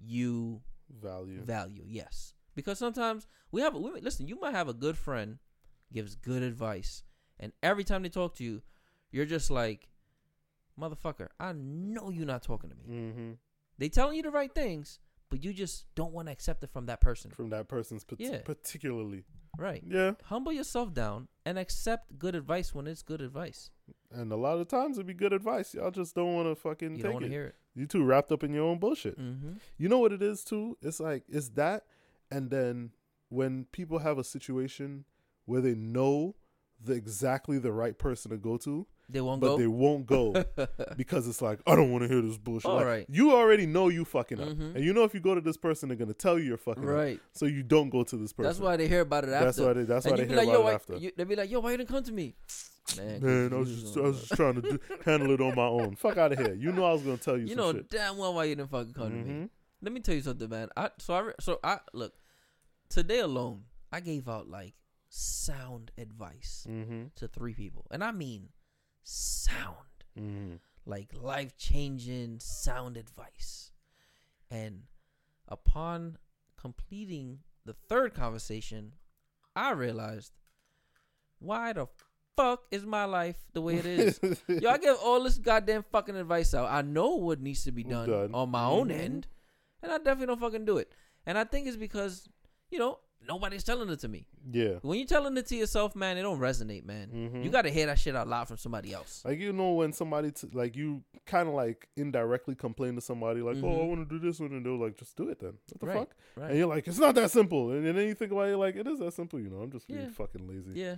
[0.00, 1.40] you Value.
[1.42, 1.82] value.
[1.84, 4.28] Yes, because sometimes we have we, listen.
[4.28, 5.38] You might have a good friend
[5.92, 7.02] gives good advice,
[7.40, 8.62] and every time they talk to you,
[9.10, 9.88] you're just like,
[10.80, 12.84] motherfucker, I know you're not talking to me.
[12.88, 13.30] mm-hmm.
[13.78, 15.00] They telling you the right things,
[15.30, 17.30] but you just don't want to accept it from that person.
[17.32, 18.40] From that person's pat- Yeah.
[18.44, 19.24] particularly.
[19.58, 19.82] right.
[19.86, 23.70] Yeah, Humble yourself down and accept good advice when it's good advice.
[24.12, 25.74] and a lot of times it'd be good advice.
[25.74, 27.30] Y'all just don't want to fucking You take don't it.
[27.30, 27.54] hear it.
[27.74, 29.18] You too wrapped up in your own bullshit.
[29.18, 29.54] Mm-hmm.
[29.76, 30.78] You know what it is too?
[30.82, 31.84] It's like it's that
[32.30, 32.90] and then
[33.28, 35.04] when people have a situation
[35.46, 36.36] where they know
[36.80, 39.58] the exactly the right person to go to, They won't but go.
[39.58, 40.32] they won't go
[40.96, 42.70] because it's like, I don't want to hear this bullshit.
[42.70, 43.06] All Like, right.
[43.10, 44.48] You already know you fucking up.
[44.48, 44.76] Mhm.
[44.76, 46.84] And you know if you go to this person they're gonna tell you you're fucking
[46.84, 46.88] up.
[46.88, 47.20] right.
[47.32, 48.48] So you don't go to this person.
[48.48, 49.44] That's why they hear about it after.
[49.44, 50.96] that's why they that's why they hear like, about it after.
[50.96, 52.34] you, they be like, yo, why you didn't come to me?
[52.96, 55.66] Man, Man, I was just I was just trying to do, handle it on my
[55.66, 55.96] own.
[55.96, 56.54] Fuck out of here.
[56.54, 57.90] You know I was gonna tell you, You know shit.
[57.90, 59.24] damn well why you didn't fucking come to me.
[59.32, 59.48] Mhm.
[59.82, 60.68] Let me tell you something, man.
[60.76, 62.14] I so I so I look
[62.88, 63.64] today alone.
[63.92, 64.74] I gave out like
[65.08, 67.14] sound advice Mhm.
[67.16, 68.48] to three people, and I mean
[69.04, 70.58] sound, Mhm.
[70.84, 73.70] like life changing sound advice.
[74.50, 74.84] And
[75.48, 76.18] upon
[76.56, 78.94] completing the third conversation,
[79.54, 80.32] I realized
[81.38, 81.86] why the
[82.36, 84.18] fuck is my life the way it is.
[84.48, 86.70] Yo, I give all this goddamn fucking advice out.
[86.70, 88.34] I know what needs to be done, Done.
[88.34, 88.98] on my own Mhm.
[88.98, 89.26] end,
[89.82, 90.92] and I definitely don't fucking do it.
[91.26, 92.28] And I think it's because,
[92.70, 94.26] you know, nobody's telling it to me.
[94.50, 94.74] yeah.
[94.82, 97.08] When you're telling it to yourself, man, it don't resonate, man.
[97.10, 97.44] Mhm.
[97.44, 99.22] You got to hear that shit out loud from somebody else.
[99.24, 103.40] Like you know when somebody t- like you kind of like indirectly complain to somebody
[103.40, 103.88] like oh I Mhm.
[103.88, 105.96] want to do this one and they're like just do it then what the Right,
[105.98, 108.76] fuck and you're like it's not that simple and then you think about it like
[108.76, 110.08] it is that simple you know I'm just being Yeah.
[110.10, 110.96] fucking lazy Yeah.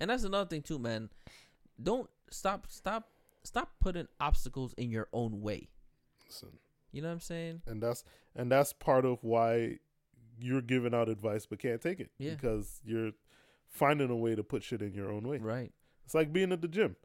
[0.00, 1.08] And that's another thing too, man.
[1.82, 3.10] Don't stop, stop,
[3.42, 5.68] stop putting obstacles in your own way.
[6.26, 6.58] Listen,
[6.92, 7.62] You know what I'm saying?
[7.66, 8.04] and that's
[8.36, 9.78] and that's part of why
[10.40, 12.34] you're giving out advice but can't take it Yeah.
[12.34, 13.12] because you're
[13.68, 15.72] finding a way to put shit in your own way Right.
[16.04, 16.96] it's like being at the gym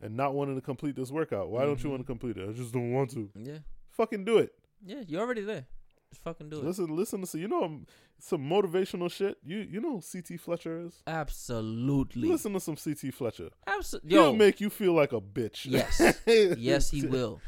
[0.00, 1.92] and not wanting to complete this workout why don't you Mhm.
[1.92, 3.58] want to complete it I just don't want to Yeah.
[3.90, 4.52] fucking do it
[4.84, 5.02] Yeah.
[5.06, 5.66] You're already there.
[6.10, 6.64] Just fucking do it.
[6.64, 7.86] Listen, listen to some, you know um,
[8.18, 9.36] some motivational shit.
[9.42, 11.02] You you know who CT Fletcher is.
[11.06, 12.28] Absolutely.
[12.28, 13.50] Listen to some CT Fletcher.
[13.66, 14.10] Absolutely.
[14.10, 15.64] He'll make you feel like a bitch.
[15.68, 16.00] Yes.
[16.58, 17.40] yes, he will.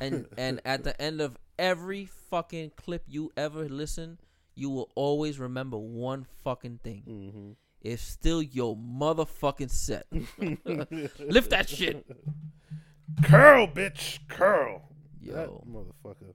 [0.00, 4.18] And and at the end of every fucking clip you ever listen,
[4.54, 7.02] you will always remember one fucking thing.
[7.02, 10.06] hmm It's still your motherfucking set.
[11.20, 12.06] Lift that shit.
[13.22, 14.82] Curl, bitch, curl.
[15.22, 15.64] That Yo.
[15.68, 16.34] motherfucker.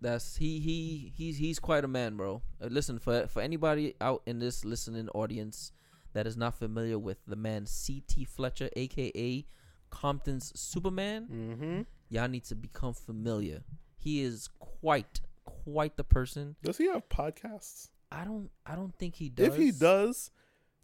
[0.00, 2.42] That's he he he's he's quite a man, bro.
[2.62, 5.72] Uh, listen for for anybody out in this listening audience
[6.12, 8.24] that is not familiar with the man C.T.
[8.24, 9.44] Fletcher, aka
[9.90, 11.80] Compton's Superman, Mm-hmm.
[12.10, 13.62] y'all need to become familiar.
[13.96, 15.20] He is quite
[15.66, 16.54] quite the person.
[16.62, 17.88] Does he have podcasts?
[18.12, 19.48] I don't I don't think he does.
[19.48, 20.30] If he does,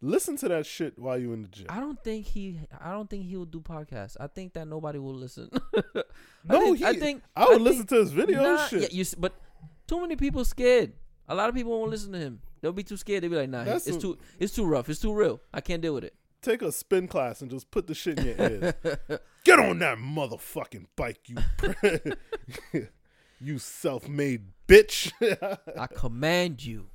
[0.00, 1.66] listen to that shit while you in the gym.
[1.68, 4.16] I don't think he I don't think he will do podcasts.
[4.18, 5.50] I think that nobody will listen.
[6.44, 8.42] No, I think, he- I think I would I listen think- to his videos.
[8.42, 8.82] Nah, shit.
[8.82, 9.32] Yeah, you, but
[9.86, 10.92] too many people scared.
[11.28, 12.40] A lot of people won't listen to him.
[12.60, 13.22] They'll be too scared.
[13.22, 14.88] They'll be like, "Nah, That's it's a- too, it's too rough.
[14.88, 15.40] It's too real.
[15.54, 18.26] I can't deal with it." Take a spin class and just put the shit in
[18.26, 18.74] your ears.
[19.44, 21.36] Get on that motherfucking bike, you
[23.42, 25.12] you self-made bitch.
[25.78, 26.86] I command you.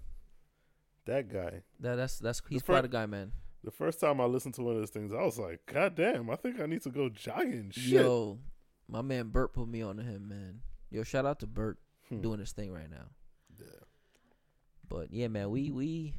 [1.05, 1.61] that guy.
[1.79, 3.31] That that's that's he's fir- quite a guy, man.
[3.63, 6.29] The first time I listened to one of those things, I was like, God damn,
[6.29, 7.71] I think I need to go jogging.
[7.71, 8.01] Shit.
[8.01, 8.39] Yo,
[8.87, 10.61] my man Bert put me on to him, man.
[10.89, 11.77] Yo, shout out to Bert
[12.09, 12.21] Hmm.
[12.21, 13.07] doing his thing right now.
[13.59, 13.65] Yeah.
[14.87, 16.13] But yeah, man, we we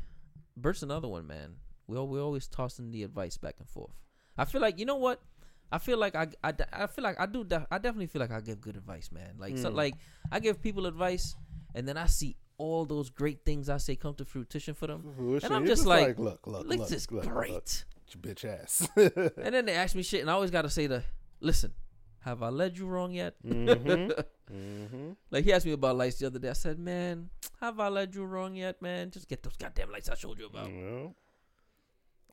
[0.57, 1.57] Bert's another one, man.
[1.87, 3.95] We we always tossing the advice back and forth.
[4.37, 5.23] I feel like you know what.
[5.71, 8.31] I feel like I, I, I feel like I do def- I definitely feel like
[8.33, 9.35] I give good advice, man.
[9.39, 9.75] Like so, Mm.
[9.75, 9.95] like
[10.33, 11.37] I give people advice,
[11.75, 15.03] and then I see all those great things I say come to fruition for them.
[15.17, 17.53] Fruition, I'm you're just like, look, look, Like look, this is look, great.
[17.53, 17.67] look,
[18.23, 18.89] bitch ass.
[18.97, 21.05] And then they ask me shit, and I always got to say the,
[21.41, 21.73] listen,
[22.21, 23.35] have I led you wrong yet?
[23.47, 24.11] Mhm.
[24.53, 25.11] mm-hmm.
[25.31, 26.49] Like he asked me about lights the other day.
[26.51, 27.29] I said, man,
[27.61, 29.11] have I led you wrong yet, man?
[29.11, 30.69] Just get those goddamn lights I showed you about.
[30.73, 31.15] Well,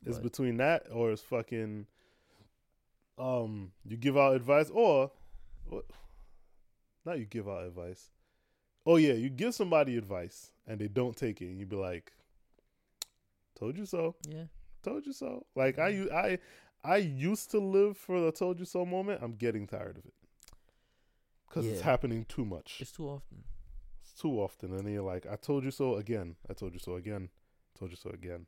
[0.05, 1.86] it's between that or it's fucking.
[3.18, 5.11] Um, you give out advice or,
[5.66, 5.86] what?
[7.05, 8.09] Not you give out advice.
[8.86, 12.11] Oh yeah, you give somebody advice and they don't take it, and you be like,
[13.55, 14.45] "Told you so." Yeah.
[14.84, 15.45] told you so.
[15.55, 16.39] Like I, I,
[16.84, 19.22] I used to live for the "told you so" moment.
[19.24, 20.13] I'm getting tired of it
[21.47, 22.78] because it's happening too much.
[22.80, 23.43] It's too often.
[24.03, 26.36] It's too often, and then you're like, "I told you so again.
[26.49, 27.30] I told you so again.
[27.76, 28.45] I Told you so again.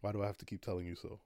[0.00, 1.20] Why do I have to keep telling you so?"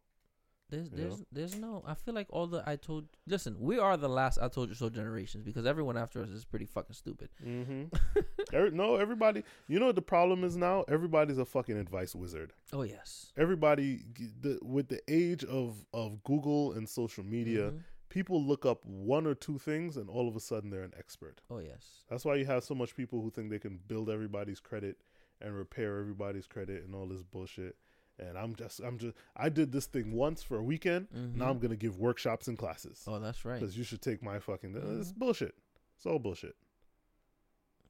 [0.71, 1.27] There's there's know?
[1.31, 1.83] there's no.
[1.87, 3.05] I feel like all the I told.
[3.27, 6.45] Listen, we are the last I told you so generations because everyone after us is
[6.45, 7.29] pretty fucking stupid.
[7.47, 8.75] Mm-hmm.
[8.77, 9.43] no, everybody.
[9.69, 10.85] You know what the problem is now?
[10.89, 12.53] Everybody's a fucking advice wizard.
[12.73, 13.33] oh yes.
[13.37, 14.03] Everybody,
[14.41, 17.81] the, with the age of of Google and social media, Mhm.
[18.09, 21.41] people look up one or two things, and all of a sudden they're an expert.
[21.51, 22.05] Oh yes.
[22.09, 24.97] That's why you have so much people who think they can build everybody's credit
[25.41, 27.77] and repair everybody's credit and all this bullshit.
[28.19, 31.09] And I'm just I'm just I did this thing once for a weekend.
[31.12, 31.51] Now Mhm.
[31.51, 33.59] I'm gonna give workshops and classes Oh, that's right.
[33.61, 34.75] because you should take my fucking.
[34.77, 35.17] It's Mhm.
[35.19, 35.55] bullshit.
[35.97, 36.57] It's all bullshit.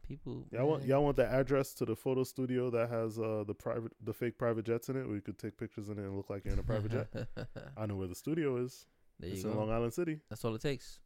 [0.06, 0.44] People.
[0.50, 3.92] Y'all want y'all want the address to the photo studio that has uh the private
[4.02, 6.28] the fake private jets in it where you could take pictures in it and look
[6.28, 7.28] like you're in a private jet.
[7.76, 8.86] I know where the studio is.
[9.18, 9.50] there it's go.
[9.52, 11.00] in Long Island City, That's all it takes.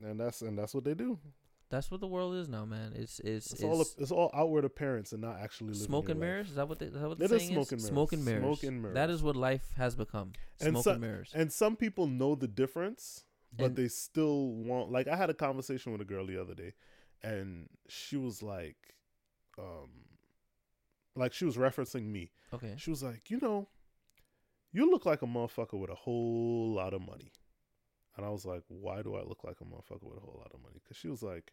[0.00, 1.18] and that's and that's what they do.
[1.70, 2.92] That's what the world is now, man.
[2.94, 6.20] It's it's It's, it's, all it's all outward appearance and not actually living smoke and
[6.20, 6.26] life.
[6.28, 6.48] mirrors.
[6.50, 8.40] Is that what they, is that what It is saying smoke and Smoke and mirrors.
[8.42, 8.58] mirrors.
[8.60, 9.10] Smoke and mirrors.
[9.10, 10.32] is what life has become.
[10.60, 11.30] And so- and mirrors.
[11.34, 13.24] And some people know the difference,
[13.56, 14.90] but And- they still want.
[14.92, 16.74] Like I had a conversation with a girl the other day,
[17.22, 18.76] and she was like,
[19.58, 19.90] um,
[21.16, 22.30] like she was referencing me.
[22.52, 22.74] okay.
[22.76, 23.68] She was like, you know,
[24.72, 27.32] you look like a motherfucker with a whole lot of money.
[28.16, 30.52] And I was like, why do I look like a motherfucker with a whole lot
[30.54, 30.76] of money?
[30.82, 31.52] Because she was like,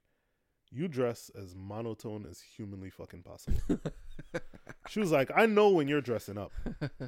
[0.69, 3.59] you dress as monotone as humanly fucking possible.
[4.89, 6.51] she was like, I know when you're dressing up.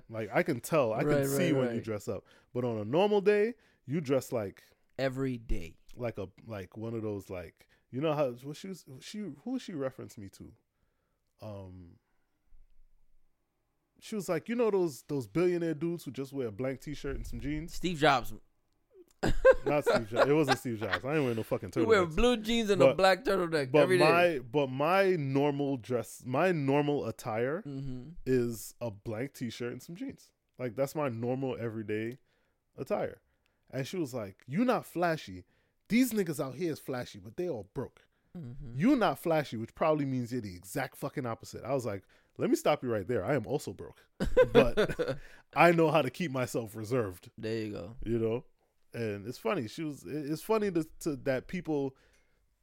[0.09, 0.91] Like, I can tell.
[0.91, 2.23] I can Right, see right, when you dress up.
[2.53, 3.53] But on a normal day,
[3.85, 4.63] you dress like
[4.97, 5.75] Every day.
[5.95, 9.57] like a like one of those like you know how what she was she who
[9.59, 10.51] she referenced me to
[11.41, 11.97] um
[13.99, 17.15] she was like you know those those billionaire dudes who just wear a blank t-shirt
[17.15, 18.33] and some jeans Steve Jobs.
[19.65, 22.37] not steve jobs it wasn't steve jobs i ain't wearing no fucking You wear blue
[22.37, 24.03] jeans and a black turtleneck but every day.
[24.03, 28.09] my but my normal dress my normal attire mm-hmm.
[28.25, 32.17] is a blank t-shirt and some jeans like that's my normal everyday
[32.77, 33.21] attire
[33.71, 35.45] and she was like you not flashy
[35.89, 38.01] these niggas out here is flashy but they all broke
[38.35, 38.79] Mm-hmm.
[38.79, 41.63] you not flashy, which probably means you're the exact fucking opposite.
[41.63, 42.01] I was like,
[42.39, 43.23] let me stop you right there.
[43.23, 44.03] I am also broke,
[44.51, 45.17] but
[45.55, 47.95] I know how to keep myself reserved, there you go.
[48.03, 48.43] you know.
[48.93, 49.67] And it's funny.
[49.67, 50.03] She was.
[50.07, 51.95] It's funny to, to that people,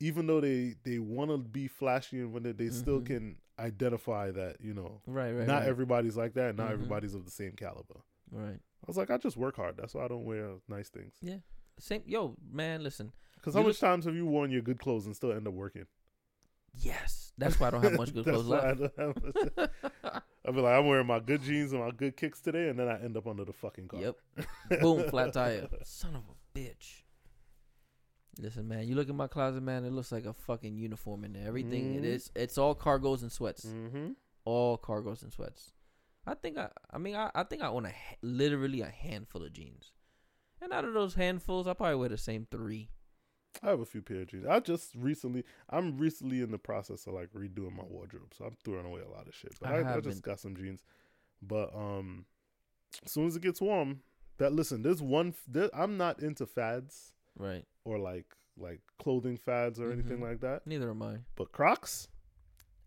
[0.01, 3.07] even though they they want to be flashy and when they, they still Mhm.
[3.07, 5.47] can identify that you know Right, right.
[5.47, 5.69] not right.
[5.69, 6.57] everybody's like that.
[6.57, 6.73] Not Mhm.
[6.75, 8.01] everybody's of the same caliber.
[8.31, 8.55] Right.
[8.61, 9.77] I was like, I just work hard.
[9.77, 11.15] That's why I don't wear nice things.
[11.21, 11.39] Yeah.
[11.79, 12.03] Same.
[12.07, 13.13] Yo, man, listen.
[13.35, 15.87] Because how much times have you worn your good clothes and still end up working?
[16.75, 18.81] Yes, that's why I don't have much good clothes left.
[20.51, 22.41] don't have much- I'll be like, I'm wearing my good jeans and my good kicks
[22.41, 24.01] today, and then I end up under the fucking car.
[24.01, 24.17] Yep.
[24.81, 25.69] Boom, flat tire.
[25.85, 27.03] Son of a bitch.
[28.39, 29.85] Listen, man, you look at my closet, man.
[29.85, 31.47] It looks like a fucking uniform in there.
[31.47, 32.07] Everything it Mhm.
[32.07, 33.65] is, it's all cargos and sweats.
[33.67, 34.13] Mm-hmm.
[34.45, 35.73] All cargos and sweats.
[36.27, 37.93] I think I, I mean, I, I think I own a
[38.23, 39.93] literally a handful of jeans,
[40.61, 42.91] and out of those handfuls, I probably wear the same three.
[43.63, 44.47] I have a few pair of jeans.
[44.47, 48.57] I just recently, I'm recently in the process of like redoing my wardrobe, so I'm
[48.65, 49.55] throwing away a lot of shit.
[49.61, 50.83] But I I, I, just got some jeans.
[51.43, 52.25] But um,
[53.05, 54.01] as soon as it gets warm,
[54.39, 55.35] that listen, there's one.
[55.49, 57.65] There, I'm not into fads Right.
[57.85, 58.27] or like
[58.59, 60.23] like clothing fads or anything Mhm.
[60.29, 60.67] like that.
[60.67, 61.19] Neither am I.
[61.35, 62.09] But Crocs,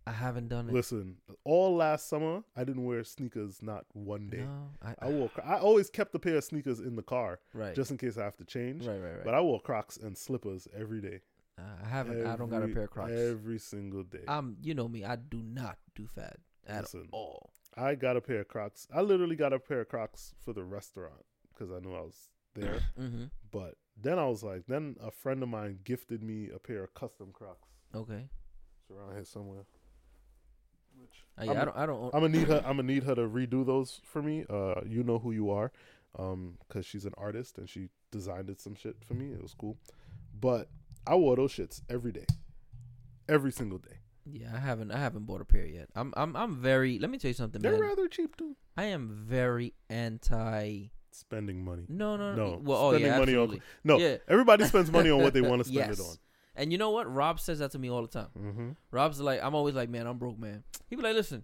[0.06, 0.74] I haven't done it.
[0.74, 4.42] listen, all last summer I didn't wear sneakers not one day.
[4.42, 5.30] No, I, I wore.
[5.46, 7.74] I always kept a pair of sneakers in the car right.
[7.74, 8.86] just in case I have to change.
[8.86, 9.24] right, right, right.
[9.24, 11.22] But I wore Crocs and slippers every day.
[11.58, 12.26] Uh, I haven't.
[12.26, 13.12] I don't got a pair of Crocs.
[13.12, 14.26] every single day.
[14.28, 15.06] Um, you know me.
[15.06, 16.38] I do not do fad
[16.68, 17.08] at Listen.
[17.12, 17.52] all.
[17.78, 18.88] I got a pair of Crocs.
[18.94, 22.30] I literally got a pair of Crocs for the restaurant because I knew I was
[22.54, 22.80] there.
[23.00, 23.26] Mm-hmm.
[23.52, 26.94] but then I was like, then a friend of mine gifted me a pair of
[26.94, 27.70] custom Crocs.
[27.96, 28.28] Okay.
[28.82, 29.66] It's around here somewhere.
[31.40, 31.78] Uh, yeah, I'm, I don't.
[31.78, 32.04] I don't.
[32.16, 32.58] I'm gonna need her.
[32.66, 34.46] I'm gonna need her to redo those for me.
[34.50, 35.72] Uh, you know who you are,
[36.20, 39.32] um, because she's an artist and she designed it some shit for me.
[39.34, 39.78] It was cool,
[40.40, 40.70] but
[41.08, 42.26] I wore those shits every day,
[43.28, 43.98] every single day.
[44.26, 44.92] yeah, I haven't.
[44.92, 45.90] I haven't bought a pair yet.
[45.96, 46.14] I'm.
[46.16, 46.36] I'm.
[46.36, 47.00] I'm very.
[47.00, 47.82] Let me tell you something, They're man.
[47.82, 48.56] rather cheap too.
[48.78, 50.86] I am very anti.
[51.12, 51.86] Spending money.
[51.90, 52.62] No, no, No, no.
[52.64, 53.62] Well, oh yeah, money on- absolutely.
[53.84, 54.18] No, Yeah.
[54.28, 56.00] everybody spends money on what they want to spend Yes.
[56.00, 56.16] it on.
[56.56, 57.12] And you know what?
[57.12, 58.30] Rob says that to me all the time.
[58.38, 58.70] Mm-hmm.
[58.92, 60.64] Rob's like, I'm always like, man, I'm broke, man.
[60.90, 61.44] He be like, listen,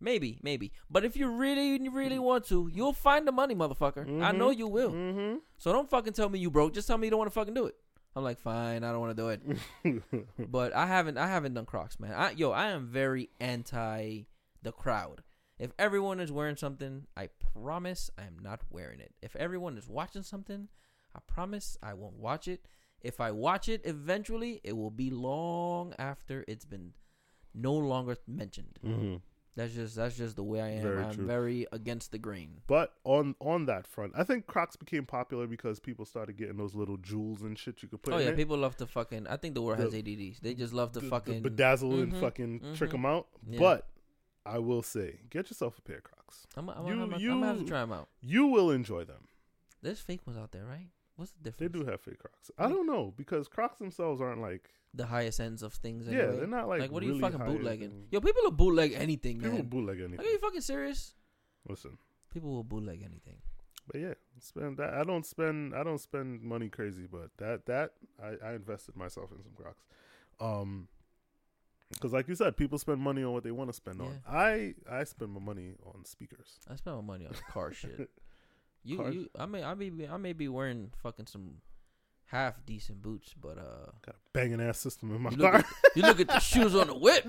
[0.00, 4.22] maybe, maybe, but if you really, really want to, you'll find the money, motherfucker.
[4.22, 4.92] I know you will.
[4.92, 5.36] Mm-hmm.
[5.58, 6.74] So don't fucking tell me you broke.
[6.74, 7.74] Just tell me you don't want to fucking do it.
[8.16, 9.42] I'm like, fine, I don't want to do it.
[9.84, 10.20] Mm-hmm.
[10.48, 12.12] but I haven't I haven't done Crocs, man.
[12.12, 14.22] I, yo, I am very anti
[14.62, 15.22] the crowd.
[15.58, 19.14] If everyone is wearing something, I promise I am not wearing it.
[19.22, 20.68] If everyone is watching something,
[21.14, 22.66] I promise I won't watch it.
[23.04, 26.94] If I watch it eventually, it will be long after it's been
[27.54, 28.78] no longer mentioned.
[28.84, 29.16] mm-hmm.
[29.56, 30.82] That's just that's just the way I am.
[30.82, 31.26] Very I'm true.
[31.26, 32.60] very against the grain.
[32.66, 36.74] But on on that front, I think Crocs became popular because people started getting those
[36.74, 38.14] little jewels and shit you could put.
[38.14, 38.36] oh yeah, it.
[38.36, 39.28] people love to fucking.
[39.28, 40.40] I think the world has The- ADDs.
[40.40, 41.42] They just love to The- the fucking.
[41.44, 42.94] bedazzle and Mhm, fucking trick mhm.
[42.94, 43.28] them out.
[43.48, 43.60] Yeah.
[43.60, 43.86] But
[44.44, 46.48] I will say, get yourself a pair of Crocs.
[46.56, 48.08] I'm, I'm, you- I'm, I'm, I'm gonna have to try them out.
[48.22, 49.28] You will enjoy them.
[49.82, 50.88] There's fake ones out there, right?
[51.16, 51.72] What's the difference?
[51.72, 52.50] They do have fake Crocs.
[52.58, 56.06] I don't know because Crocs themselves aren't like the highest ends of things.
[56.06, 56.36] yeah, Anyway.
[56.38, 57.90] they're not like like, what are really you fucking bootlegging?
[57.90, 58.06] end.
[58.10, 59.66] Yo, people will bootleg anything, People man.
[59.68, 60.20] bootleg anything.
[60.20, 61.14] Are you fucking serious?
[61.68, 61.98] Listen,
[62.32, 63.36] People will bootleg anything.
[63.86, 64.94] But yeah, spend that.
[64.94, 65.74] I don't spend.
[65.74, 67.90] I don't spend money crazy, but that that
[68.22, 69.84] I, I invested myself in some Crocs.
[70.40, 70.88] Um,
[71.90, 74.20] because like you said, people spend money on what they want to spend on.
[74.28, 76.58] I I spend my money on speakers.
[76.68, 78.10] I spend my money on car shit.
[78.84, 81.58] You you I may I may be I may be wearing fucking some
[82.26, 85.60] half decent boots, but uh Got a banging ass system in my you look, car.
[85.60, 85.66] at,
[85.96, 87.26] you look at the shoes on the whip.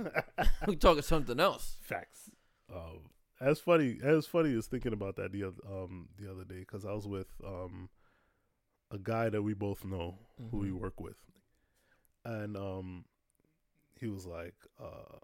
[0.68, 1.78] We talking something else.
[1.82, 2.30] Facts.
[2.74, 6.60] Um, as funny as funny as thinking about that the other um the other day
[6.60, 7.90] because I was with um
[8.92, 10.20] a guy that we both know
[10.52, 10.80] who we Mhm.
[10.80, 11.18] work with,
[12.24, 13.06] and um
[14.00, 15.20] he was like, uh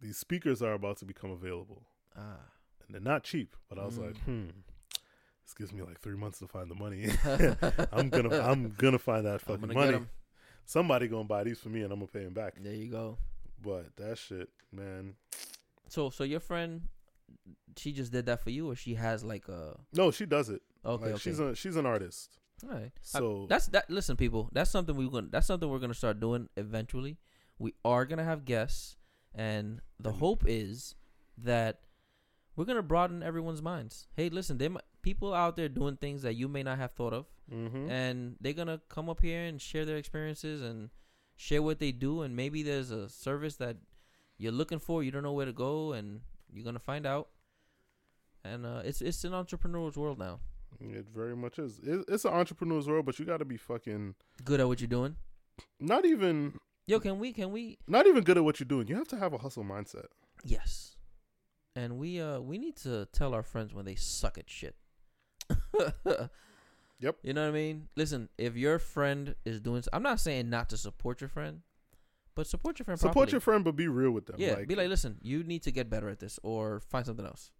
[0.00, 1.82] these speakers are about to become available,
[2.16, 2.40] Ah.
[2.84, 3.56] and they're not cheap.
[3.68, 4.24] But I was like, Mm.
[4.24, 4.50] hmm,
[5.44, 7.08] this gives me like three months to find the money.
[7.92, 10.00] I'm gonna I'm gonna find that fucking money.
[10.64, 12.54] Somebody gonna buy these for me, and I'm gonna pay him back.
[12.60, 13.18] There you go.
[13.62, 15.14] But that shit, man.
[15.88, 16.82] So so your friend,
[17.76, 20.62] she just did that for you, or she has like a No, she does it.
[20.84, 21.20] okay like okay.
[21.20, 22.38] she's a she's an artist.
[22.64, 22.92] All right.
[22.94, 23.90] I- So that's that.
[23.90, 24.48] Listen, people.
[24.52, 27.18] That's something we're gonna That's something we're gonna start doing eventually.
[27.58, 28.96] We are gonna have guests,
[29.34, 30.94] and the hope is
[31.38, 31.80] that
[32.56, 34.06] we're gonna broaden everyone's minds.
[34.16, 37.12] Hey, listen, there might people out there doing things that you may not have thought
[37.12, 40.90] of, hmm and they're gonna come up here and share their experiences and
[41.36, 42.22] share what they do.
[42.22, 43.76] And maybe there's a service that
[44.38, 46.20] you're looking for, you don't know where to go, and
[46.52, 47.28] you're gonna find out.
[48.44, 50.40] And uh, it's it's an entrepreneur's world now.
[50.80, 51.78] it very much is.
[51.78, 54.88] It, it's an entrepreneur's world, but you got to be fucking Good at what you're
[54.88, 55.16] doing.
[55.78, 58.88] not even Yo, can we can we not even good at what you're doing.
[58.88, 60.06] You have to have a hustle mindset.
[60.44, 60.91] Yes.
[61.74, 64.76] And we uh we need to tell our friends when they suck at shit.
[67.02, 67.16] Yep.
[67.24, 67.88] You know what I mean?
[67.96, 71.62] Listen, if your friend is doing I'm not saying not to support your friend,
[72.36, 73.32] but support your friend Support properly.
[73.32, 74.36] your friend, but be real with them.
[74.38, 77.26] Yeah, like, be like, "Listen, you need to get better at this or find something
[77.26, 77.50] else."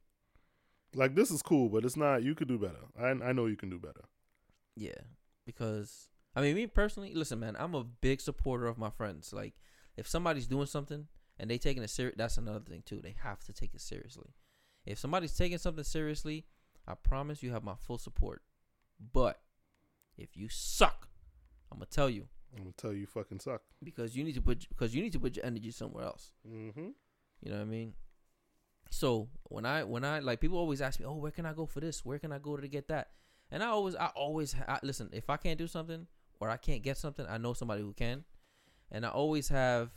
[0.95, 2.23] like this is cool, but it's not.
[2.23, 2.85] You could do better.
[2.99, 4.03] I I know you can do better.
[4.77, 5.01] Yeah,
[5.45, 9.33] because I mean, me personally, listen, man, I'm a big supporter of my friends.
[9.33, 9.55] Like,
[9.97, 11.09] if somebody's doing something
[11.39, 13.01] and they taking it serious, that's another thing too.
[13.03, 14.35] They have to take it seriously.
[14.87, 16.47] If somebody's taking something seriously,
[16.87, 18.43] I promise you have my full support.
[19.13, 19.41] But
[20.17, 21.09] if you suck,
[21.71, 23.63] I'm gonna tell you I'm gonna tell you, fucking suck.
[23.83, 26.33] because you need to put because you need to put your energy somewhere else.
[26.47, 26.89] Mm-hmm.
[27.43, 27.95] You know what I mean?
[28.91, 31.67] So when I when I like people always ask me, oh, where can I go
[31.67, 32.05] for this?
[32.05, 33.11] Where can I go to get that?
[33.51, 35.09] And I always I always I, listen.
[35.13, 36.07] If I can't do something
[36.41, 38.25] or I can't get something, I know somebody who can.
[38.91, 39.91] And I always have,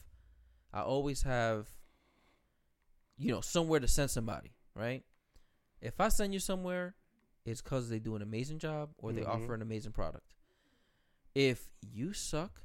[0.75, 1.67] I always have,
[3.17, 4.51] you know, somewhere to send somebody.
[4.75, 5.03] Right?
[5.81, 6.95] If I send you somewhere,
[7.45, 9.27] it's because they do an amazing job or they Mhm.
[9.27, 10.33] offer an amazing product.
[11.33, 12.61] If you suck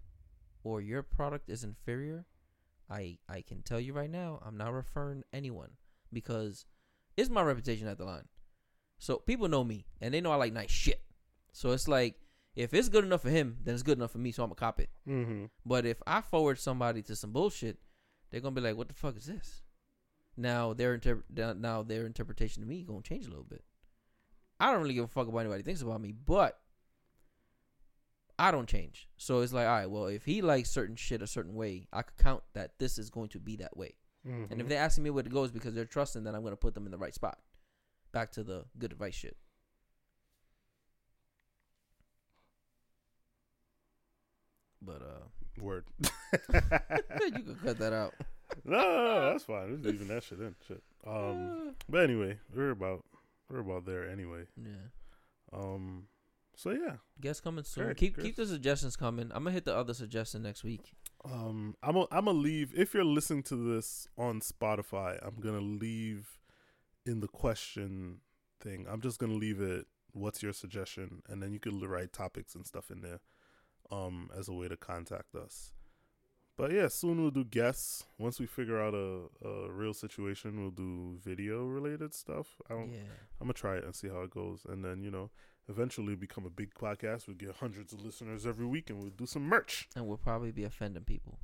[0.65, 2.27] or your product is inferior,
[2.89, 5.77] I I can tell you right now, I'm not referring anyone
[6.13, 6.67] because
[7.17, 8.29] it's my reputation at the line.
[8.99, 11.03] So people know me and they know I like nice shit.
[11.53, 12.21] So it's like
[12.57, 14.33] if it's good enough for him, then it's good enough for me.
[14.33, 14.91] So I'm gonna cop it.
[15.07, 15.47] Mm-hmm.
[15.65, 17.79] But if I forward somebody to some bullshit,
[18.31, 19.63] they're gonna be like, "What the fuck is this?"
[20.37, 23.65] Now their inter- now their interpretation of me gonna change a little bit.
[24.59, 26.61] I don't really give a fuck about anybody thinks about me, but
[28.39, 29.09] I don't change.
[29.17, 32.03] So it's like, all right, well, if he likes certain shit a certain way, I
[32.03, 33.97] could count that this is going to be that way.
[34.27, 34.53] Mm-hmm.
[34.53, 36.57] And if they're asking me where to go, it's because they're trusting that I'm gonna
[36.57, 37.39] put them in the right spot.
[38.13, 39.37] Back to the good advice shit.
[44.83, 45.27] But uh,
[45.61, 45.85] word.
[46.01, 46.09] you
[46.53, 48.15] can cut that out.
[48.65, 49.71] no, no, no, that's fine.
[49.71, 50.55] Just leaving that shit in.
[50.67, 50.83] Shit.
[51.07, 53.05] Um, but anyway, we're about
[53.51, 54.45] we're about there anyway.
[54.57, 54.89] yeah.
[55.53, 56.07] Um,
[56.57, 56.97] so yeah.
[57.21, 57.85] Guests coming soon.
[57.85, 58.25] Great, keep great.
[58.27, 59.31] keep the suggestions coming.
[59.35, 60.93] I'm gonna hit the other suggestion next week.
[61.25, 62.73] Um, I'm a, I'm gonna leave.
[62.77, 66.39] If you're listening to this on Spotify, I'm gonna leave
[67.07, 68.19] in the question
[68.61, 68.87] thing.
[68.89, 69.87] I'm just gonna leave it.
[70.13, 71.23] What's your suggestion?
[71.29, 73.21] And then you could write topics and stuff in there,
[73.91, 75.73] um, as a way to contact us.
[76.57, 78.05] But yeah, soon we'll do guests.
[78.19, 82.61] Once we figure out a, a real situation, we'll do video related stuff.
[82.69, 82.99] I don't, Yeah.
[83.41, 85.31] I'm gonna try it and see how it goes, and then you know,
[85.69, 87.27] eventually become a big podcast.
[87.29, 89.89] We'll get hundreds of listeners every week, and we'll do some merch.
[89.97, 91.39] And we'll probably be offending people.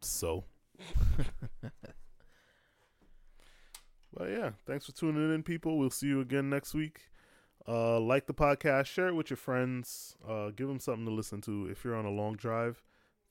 [0.00, 0.44] So,
[4.12, 5.78] but yeah, thanks for tuning in, people.
[5.78, 7.00] We'll see you again next week.
[7.70, 10.16] Uh, like the podcast, share it with your friends.
[10.28, 11.68] Uh, give them something to listen to.
[11.70, 12.82] If you're on a long drive,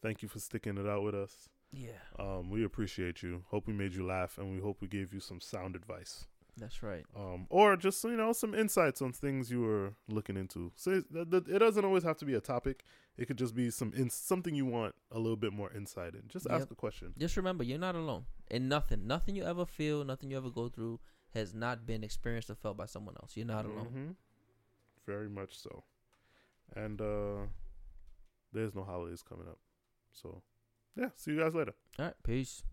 [0.01, 1.49] thank you for sticking it out with us.
[1.71, 1.89] Yeah.
[2.17, 3.43] Um, we appreciate you.
[3.49, 6.25] Hope we made you laugh, and we hope we gave you some sound advice.
[6.57, 7.05] That's right.
[7.15, 10.71] um, or just you know some insights on things you were looking into.
[10.75, 11.05] So it,
[11.47, 12.83] it doesn't always have to be a topic.
[13.17, 16.23] It could just be some in- something you want a little bit more insight in.
[16.27, 17.13] Just ask a question.
[17.17, 18.25] Just remember, you're not alone.
[18.51, 20.99] And nothing, nothing you ever feel, nothing you ever go through
[21.33, 23.37] has not been experienced or felt by someone else.
[23.37, 23.87] You're not alone.
[23.95, 24.15] Mhm.
[25.06, 25.84] Very much so.
[26.76, 27.47] And uh
[28.52, 29.60] there's no holidays coming up.
[30.12, 30.41] So
[30.95, 31.74] yeah, see you guys later.
[31.97, 32.64] All right, peace.